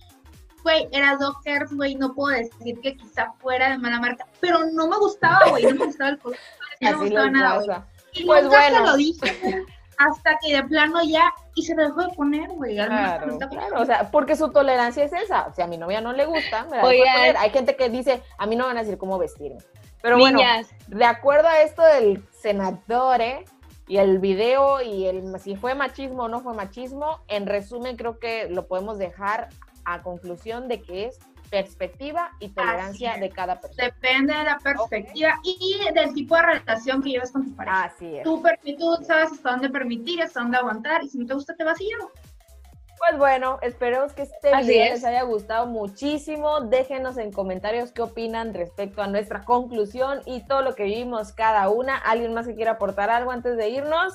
Güey, 0.63 0.88
era 0.91 1.15
Dockers, 1.17 1.74
güey. 1.74 1.96
No 1.96 2.13
puedo 2.15 2.36
decir 2.36 2.80
que 2.82 2.96
quizá 2.96 3.34
fuera 3.39 3.70
de 3.72 3.78
mala 3.78 4.00
marca, 4.00 4.26
pero 4.39 4.60
no 4.74 4.88
me 4.88 4.98
gustaba, 4.98 5.41
güey. 5.50 5.63
No 5.65 5.76
me 5.76 5.86
gustaba 5.86 6.10
el 6.12 6.17
color. 6.20 6.38
No 6.80 6.91
me 6.91 6.98
gustaba 7.06 7.30
nada, 7.30 7.56
güey. 7.63 7.78
Y 8.13 8.26
Pues 8.26 8.44
nunca 8.44 8.58
bueno. 8.58 8.78
se 8.78 8.91
lo 8.91 8.98
dije, 8.98 9.65
hasta 10.09 10.37
que 10.39 10.55
de 10.55 10.63
plano 10.63 11.01
ya, 11.03 11.33
y 11.55 11.63
se 11.63 11.75
lo 11.75 11.83
dejó 11.83 12.01
de 12.01 12.15
poner, 12.15 12.49
güey. 12.49 12.75
Claro, 12.75 13.37
claro, 13.49 13.81
o 13.81 13.85
sea, 13.85 14.09
porque 14.11 14.35
su 14.35 14.51
tolerancia 14.51 15.03
es 15.03 15.13
esa. 15.13 15.47
O 15.47 15.53
sea, 15.53 15.65
a 15.65 15.67
mi 15.67 15.77
novia 15.77 16.01
no 16.01 16.13
le 16.13 16.25
gusta, 16.25 16.65
me 16.65 16.77
la 16.77 16.83
Oigan. 16.83 17.15
poner. 17.15 17.37
Hay 17.37 17.49
gente 17.49 17.75
que 17.75 17.89
dice, 17.89 18.21
a 18.37 18.45
mí 18.45 18.55
no 18.55 18.63
me 18.63 18.69
van 18.69 18.77
a 18.77 18.81
decir 18.81 18.97
cómo 18.97 19.17
vestirme. 19.17 19.59
Pero 20.01 20.17
bueno, 20.17 20.39
de 20.87 21.05
acuerdo 21.05 21.47
a 21.47 21.61
esto 21.61 21.83
del 21.83 22.23
senador 22.31 23.21
¿eh? 23.21 23.45
y 23.87 23.97
el 23.97 24.19
video 24.19 24.81
y 24.81 25.05
el 25.05 25.39
si 25.39 25.55
fue 25.55 25.75
machismo 25.75 26.23
o 26.23 26.27
no 26.27 26.41
fue 26.41 26.53
machismo, 26.53 27.19
en 27.27 27.45
resumen 27.45 27.97
creo 27.97 28.17
que 28.19 28.49
lo 28.49 28.67
podemos 28.67 28.97
dejar 28.97 29.49
a 29.85 30.01
conclusión 30.01 30.67
de 30.67 30.81
que 30.81 31.05
es 31.05 31.19
perspectiva 31.51 32.31
y 32.39 32.49
tolerancia 32.49 33.17
de 33.17 33.29
cada 33.29 33.59
persona. 33.59 33.83
Depende 33.83 34.33
de 34.33 34.43
la 34.45 34.57
perspectiva 34.57 35.39
y 35.43 35.79
del 35.93 36.13
tipo 36.13 36.35
de 36.35 36.41
relación 36.41 37.03
que 37.03 37.09
llevas 37.09 37.31
con 37.31 37.45
tu 37.45 37.55
pareja. 37.55 37.83
Así 37.83 38.15
es. 38.17 38.23
Tú, 38.23 38.41
tú 38.79 38.97
sabes 39.05 39.33
hasta 39.33 39.51
dónde 39.51 39.69
permitir, 39.69 40.21
hasta 40.23 40.39
dónde 40.39 40.57
aguantar, 40.57 41.03
y 41.03 41.09
si 41.09 41.19
no 41.19 41.27
te 41.27 41.33
gusta, 41.33 41.53
te 41.55 41.63
vas 41.63 41.79
y 41.81 41.89
ya. 41.89 41.97
Pues 42.97 43.17
bueno, 43.17 43.57
esperemos 43.61 44.13
que 44.13 44.21
este 44.21 44.53
Así 44.53 44.67
video 44.69 44.85
es. 44.85 44.91
les 44.91 45.03
haya 45.05 45.23
gustado 45.23 45.65
muchísimo. 45.65 46.61
Déjenos 46.61 47.17
en 47.17 47.31
comentarios 47.31 47.91
qué 47.91 48.03
opinan 48.03 48.53
respecto 48.53 49.01
a 49.01 49.07
nuestra 49.07 49.43
conclusión 49.43 50.21
y 50.25 50.45
todo 50.45 50.61
lo 50.61 50.75
que 50.75 50.83
vimos 50.83 51.33
cada 51.33 51.67
una. 51.69 51.97
¿Alguien 51.97 52.33
más 52.33 52.47
que 52.47 52.55
quiera 52.55 52.73
aportar 52.73 53.09
algo 53.09 53.31
antes 53.31 53.57
de 53.57 53.69
irnos? 53.69 54.13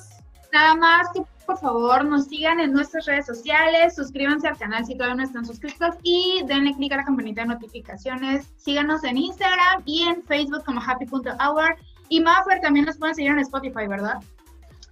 Nada 0.53 0.75
más 0.75 1.09
que 1.13 1.23
por 1.47 1.59
favor 1.59 2.05
nos 2.05 2.27
sigan 2.27 2.59
en 2.59 2.73
nuestras 2.73 3.07
redes 3.07 3.27
sociales, 3.27 3.95
suscríbanse 3.95 4.49
al 4.49 4.59
canal 4.59 4.85
si 4.85 4.95
todavía 4.95 5.17
no 5.17 5.23
están 5.23 5.45
suscritos 5.45 5.95
y 6.03 6.43
denle 6.47 6.75
click 6.75 6.93
a 6.93 6.97
la 6.97 7.05
campanita 7.05 7.43
de 7.43 7.49
notificaciones. 7.49 8.49
Síganos 8.57 9.05
en 9.05 9.17
Instagram 9.17 9.83
y 9.85 10.03
en 10.03 10.23
Facebook 10.25 10.65
como 10.65 10.81
happy.hour. 10.81 11.77
Y 12.09 12.21
Maffer 12.21 12.61
también 12.61 12.87
nos 12.87 12.99
pueden 12.99 13.15
seguir 13.15 13.33
en 13.33 13.41
Spotify, 13.41 13.87
¿verdad? 13.87 14.21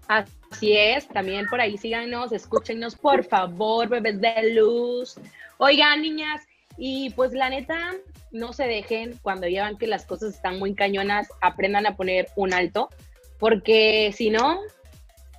así 0.09 0.77
es. 0.77 1.09
También 1.09 1.47
por 1.47 1.61
ahí 1.61 1.77
síganos, 1.77 2.33
escúchenos, 2.33 2.95
por 2.95 3.25
favor, 3.25 3.89
bebés 3.89 4.21
de 4.21 4.55
luz. 4.55 5.17
Oigan, 5.59 6.03
niñas, 6.03 6.43
y 6.77 7.11
pues 7.11 7.33
la 7.33 7.51
neta, 7.51 7.93
no 8.33 8.53
se 8.53 8.65
dejen 8.65 9.19
cuando 9.23 9.47
llevan 9.47 9.79
que 9.79 9.87
las 9.87 10.07
cosas 10.07 10.35
están 10.35 10.59
muy 10.59 10.75
cañonas, 10.75 11.29
aprendan 11.41 11.87
a 11.87 11.97
poner 11.97 12.29
un 12.37 12.53
alto, 12.53 12.91
porque 13.39 14.13
si 14.15 14.31
no, 14.31 14.59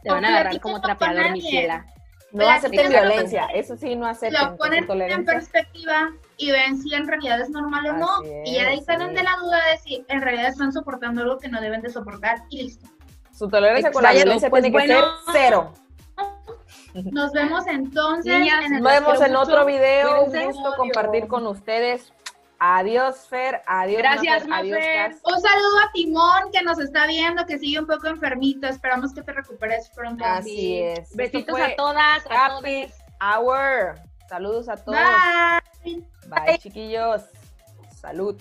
te 0.06 0.12
van 0.12 0.24
a 0.24 0.28
agarrar 0.28 0.62
como 0.62 0.80
trapeador, 0.80 1.18
nadie. 1.18 1.32
mi 1.32 1.42
ciela. 1.42 1.86
No 2.32 2.50
acepten 2.50 2.82
con 2.82 2.90
violencia, 2.92 3.48
eso 3.54 3.76
sí, 3.78 3.96
no 3.96 4.06
acepten. 4.08 4.42
lo 4.42 4.58
ponen 4.58 5.12
en 5.12 5.26
perspectiva 5.26 6.12
y 6.38 6.52
ven 6.52 6.78
si 6.78 6.94
en 6.94 7.08
realidad 7.08 7.40
es 7.40 7.50
normal 7.50 7.88
o 7.88 7.94
no. 7.94 8.08
Y 8.44 8.56
ya 8.56 8.64
de 8.64 8.68
ahí 8.68 8.80
es, 8.80 8.86
salen 8.86 9.10
sí. 9.10 9.16
de 9.16 9.24
la 9.24 9.38
duda 9.38 9.58
de 9.72 9.78
si 9.78 10.06
en 10.08 10.22
realidad 10.22 10.48
están 10.48 10.72
soportando 10.74 11.22
algo 11.22 11.38
que 11.38 11.48
no 11.48 11.62
deben 11.62 11.82
de 11.82 11.90
soportar 11.90 12.40
y 12.50 12.64
listo. 12.64 12.88
Su 13.34 13.48
tolerancia 13.48 13.92
con 13.92 14.04
la 14.04 14.12
violencia 14.12 14.50
pues 14.50 14.64
tiene 14.64 14.78
que 14.78 14.86
bueno. 14.86 15.08
ser 15.26 15.34
cero. 15.34 15.74
Nos 16.94 17.32
vemos 17.32 17.68
entonces 17.68 18.40
Niñas, 18.40 18.66
en 18.66 18.76
el 18.76 18.82
Nos 18.84 18.92
vemos 18.94 19.22
en 19.22 19.32
mucho. 19.32 19.42
otro 19.42 19.66
video. 19.66 20.26
Un 20.26 20.46
gusto 20.46 20.74
compartir 20.78 21.28
con 21.28 21.48
ustedes. 21.48 22.14
Adiós, 22.60 23.28
Fer. 23.28 23.62
Adiós, 23.66 24.02
Gracias, 24.02 24.48
Mafer, 24.48 24.74
Adiós. 24.76 25.22
Un 25.24 25.42
saludo 25.42 25.80
a 25.84 25.92
Timón 25.92 26.52
que 26.52 26.62
nos 26.62 26.80
está 26.80 27.06
viendo, 27.08 27.46
que 27.46 27.58
sigue 27.58 27.80
un 27.80 27.88
poco 27.88 28.08
enfermito. 28.08 28.68
Esperamos 28.68 29.14
que 29.14 29.22
te 29.22 29.34
recuperes 29.34 29.90
pronto. 29.90 30.24
Así 30.24 30.80
es. 30.80 31.16
Besitos 31.16 31.60
a 31.60 31.76
todas, 31.76 32.26
a 32.30 32.46
Happy 32.46 32.88
todos. 32.88 33.02
Hour. 33.22 33.96
Saludos 34.30 34.70
a 34.70 34.76
todos. 34.78 35.00
Bye. 35.84 36.04
Bye, 36.28 36.58
chiquillos. 36.58 37.24
Salud. 38.00 38.40